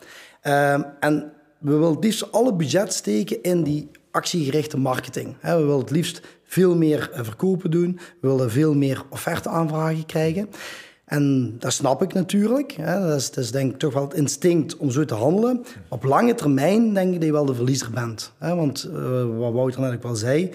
Um, 0.43 0.85
en 0.99 1.31
we 1.59 1.71
willen 1.71 1.95
het 1.95 2.03
liefst 2.03 2.31
alle 2.31 2.53
budget 2.53 2.93
steken 2.93 3.41
in 3.41 3.63
die 3.63 3.89
actiegerichte 4.11 4.77
marketing. 4.77 5.35
We 5.41 5.55
willen 5.55 5.79
het 5.79 5.91
liefst 5.91 6.21
veel 6.43 6.75
meer 6.75 7.09
eh, 7.11 7.23
verkopen 7.23 7.71
doen. 7.71 7.99
We 8.21 8.27
willen 8.27 8.51
veel 8.51 8.73
meer 8.73 9.03
offerte-aanvragen 9.09 10.05
krijgen. 10.05 10.49
En 11.07 11.55
dat 11.59 11.73
snap 11.73 12.01
ik 12.01 12.13
natuurlijk. 12.13 12.75
Dat 12.85 13.15
is, 13.15 13.31
dat 13.31 13.51
denk 13.51 13.73
ik 13.73 13.79
toch 13.79 13.93
wel 13.93 14.03
het 14.03 14.13
instinct 14.13 14.77
om 14.77 14.91
zo 14.91 15.05
te 15.05 15.13
handelen. 15.13 15.65
Op 15.89 16.03
lange 16.03 16.35
termijn 16.35 16.93
denk 16.93 17.07
ik 17.07 17.15
dat 17.15 17.23
je 17.23 17.31
wel 17.31 17.45
de 17.45 17.55
verliezer 17.55 17.91
bent. 17.91 18.31
Want 18.39 18.89
uh, 18.93 19.37
wat 19.37 19.53
Wouter 19.53 19.81
net 19.81 19.93
ook 19.93 20.03
wel 20.03 20.15
zei, 20.15 20.51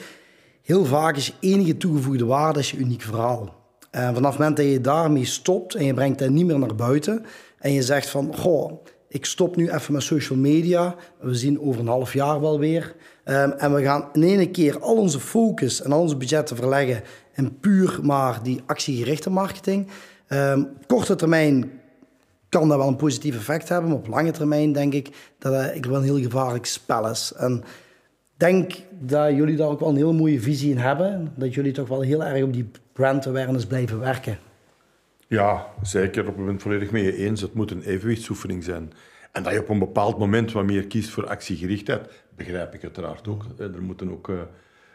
heel 0.62 0.84
vaak 0.84 1.16
is 1.16 1.26
je 1.26 1.32
enige 1.40 1.76
toegevoegde 1.76 2.24
waarde 2.24 2.58
is 2.58 2.70
je 2.70 2.76
uniek 2.76 3.02
verhaal. 3.02 3.54
En 3.90 4.14
vanaf 4.14 4.30
het 4.30 4.38
moment 4.38 4.56
dat 4.56 4.66
je 4.66 4.80
daarmee 4.80 5.24
stopt 5.24 5.74
en 5.74 5.84
je 5.84 5.94
brengt 5.94 6.18
dat 6.18 6.30
niet 6.30 6.46
meer 6.46 6.58
naar 6.58 6.74
buiten 6.74 7.24
en 7.58 7.72
je 7.72 7.82
zegt 7.82 8.08
van, 8.08 8.36
goh, 8.36 8.84
ik 9.08 9.24
stop 9.24 9.56
nu 9.56 9.70
even 9.70 9.92
met 9.92 10.02
social 10.02 10.38
media. 10.38 10.94
We 11.20 11.34
zien 11.34 11.60
over 11.60 11.80
een 11.80 11.86
half 11.86 12.12
jaar 12.12 12.40
wel 12.40 12.58
weer. 12.58 12.94
Um, 13.24 13.50
en 13.50 13.74
we 13.74 13.82
gaan 13.82 14.08
in 14.12 14.22
één 14.22 14.50
keer 14.50 14.80
al 14.80 14.96
onze 14.96 15.20
focus 15.20 15.82
en 15.82 15.92
al 15.92 16.00
onze 16.00 16.16
budgetten 16.16 16.56
verleggen 16.56 17.02
in 17.34 17.58
puur 17.60 17.98
maar 18.02 18.42
die 18.42 18.60
actiegerichte 18.66 19.30
marketing. 19.30 19.88
Um, 20.32 20.60
op 20.60 20.86
korte 20.86 21.14
termijn 21.14 21.70
kan 22.48 22.68
dat 22.68 22.78
wel 22.78 22.88
een 22.88 22.96
positief 22.96 23.36
effect 23.36 23.68
hebben, 23.68 23.92
op 23.92 24.06
lange 24.06 24.30
termijn 24.30 24.72
denk 24.72 24.92
ik 24.92 25.34
dat 25.38 25.52
het 25.52 25.86
wel 25.86 25.96
een 25.96 26.02
heel 26.02 26.20
gevaarlijk 26.22 26.66
spel 26.66 27.08
is. 27.08 27.32
En 27.36 27.64
denk 28.36 28.72
dat 28.90 29.34
jullie 29.34 29.56
daar 29.56 29.68
ook 29.68 29.80
wel 29.80 29.88
een 29.88 29.96
heel 29.96 30.12
mooie 30.12 30.40
visie 30.40 30.70
in 30.70 30.78
hebben. 30.78 31.32
Dat 31.34 31.54
jullie 31.54 31.72
toch 31.72 31.88
wel 31.88 32.00
heel 32.00 32.24
erg 32.24 32.42
op 32.42 32.52
die 32.52 32.70
brand 32.92 33.26
awareness 33.26 33.66
blijven 33.66 33.98
werken. 33.98 34.38
Ja, 35.26 35.66
zeker. 35.82 36.34
Ben 36.34 36.46
het 36.46 36.62
volledig 36.62 36.90
mee 36.90 37.16
eens. 37.16 37.40
Het 37.40 37.54
moet 37.54 37.70
een 37.70 37.82
evenwichtsoefening 37.82 38.64
zijn. 38.64 38.92
En 39.32 39.42
dat 39.42 39.52
je 39.52 39.60
op 39.60 39.68
een 39.68 39.78
bepaald 39.78 40.18
moment 40.18 40.52
wat 40.52 40.64
meer 40.64 40.86
kiest 40.86 41.10
voor 41.10 41.26
actiegerichtheid, 41.26 42.08
begrijp 42.36 42.74
ik 42.74 42.82
uiteraard 42.82 43.28
ook. 43.28 43.44
Er 43.58 43.82
moeten 43.82 44.10
ook 44.10 44.28
uh, 44.28 44.40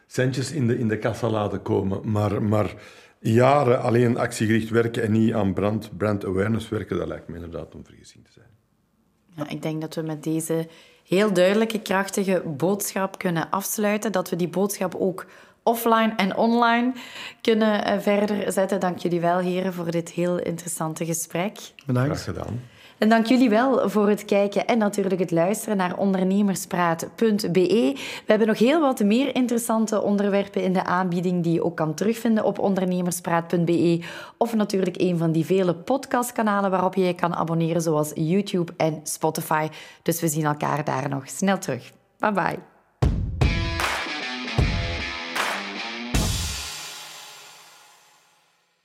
centjes 0.08 0.52
in 0.52 0.68
de, 0.68 0.78
in 0.78 0.88
de 0.88 0.98
kassa 0.98 1.30
laten 1.30 1.62
komen. 1.62 2.12
Maar, 2.12 2.44
maar 2.44 2.74
jaren 3.20 3.82
alleen 3.82 4.18
actiegericht 4.18 4.70
werken 4.70 5.04
en 5.04 5.12
niet 5.12 5.34
aan 5.34 5.54
brand, 5.54 5.98
brand 5.98 6.26
awareness 6.26 6.70
werken, 6.70 6.98
dat 6.98 7.08
lijkt 7.08 7.28
me 7.28 7.36
inderdaad 7.36 7.76
om 7.76 7.86
vergissing 7.86 8.26
te 8.26 8.32
zijn. 8.32 8.48
Ja, 9.36 9.50
ik 9.50 9.62
denk 9.62 9.82
dat 9.82 9.96
we 9.96 10.02
met 10.02 10.24
deze 10.24 10.68
heel 11.08 11.34
duidelijke, 11.34 11.82
krachtige 11.82 12.44
boodschap 12.46 13.18
kunnen 13.18 13.50
afsluiten. 13.50 14.12
Dat 14.12 14.30
we 14.30 14.36
die 14.36 14.48
boodschap 14.48 14.96
ook 14.96 15.26
offline 15.64 16.14
en 16.16 16.36
online 16.36 16.94
kunnen 17.42 17.86
eh, 17.86 18.00
verder 18.00 18.52
zetten. 18.52 18.80
Dank 18.80 18.98
jullie 18.98 19.20
wel, 19.20 19.38
heren, 19.40 19.74
voor 19.74 19.92
dit 19.92 20.10
heel 20.10 20.40
interessante 20.40 21.06
gesprek. 21.06 21.60
Bedankt. 21.86 22.10
Graag 22.10 22.24
gedaan. 22.24 22.60
En 22.98 23.10
dank 23.10 23.26
jullie 23.26 23.50
wel 23.50 23.90
voor 23.90 24.10
het 24.10 24.26
kijken 24.26 24.68
en 24.68 24.78
natuurlijk 24.78 25.20
het 25.20 25.32
luisteren 25.32 25.78
naar 25.78 25.98
ondernemerspraat.be. 25.98 27.92
We 27.96 28.26
hebben 28.26 28.48
nog 28.48 28.58
heel 28.58 28.82
wat 28.82 29.00
meer 29.00 29.36
interessante 29.36 30.02
onderwerpen 30.02 30.64
in 30.64 30.74
de 30.74 30.84
aanbieding 30.84 31.44
die 31.44 31.54
je 31.54 31.64
ook 31.64 31.76
kan 31.76 31.94
terugvinden 31.94 32.44
op 32.44 32.60
ondernemerspraat.be 32.60 34.04
of 34.38 34.56
natuurlijk 34.56 35.02
een 35.02 35.18
van 35.18 35.32
die 35.32 35.46
vele 35.46 35.76
podcastkanalen 35.76 36.72
waarop 36.72 36.96
je 36.96 37.04
je 37.04 37.16
kan 37.16 37.36
abonneren 37.36 37.82
zoals 37.82 38.12
YouTube 38.16 38.74
en 38.78 39.00
Spotify. 39.04 39.68
Dus 40.02 40.22
we 40.22 40.28
zien 40.28 40.46
elkaar 40.46 40.84
daar 40.84 41.10
nog 41.10 41.30
snel 41.30 41.58
terug. 41.58 41.92
Bye 42.20 42.32
bye. 42.32 42.77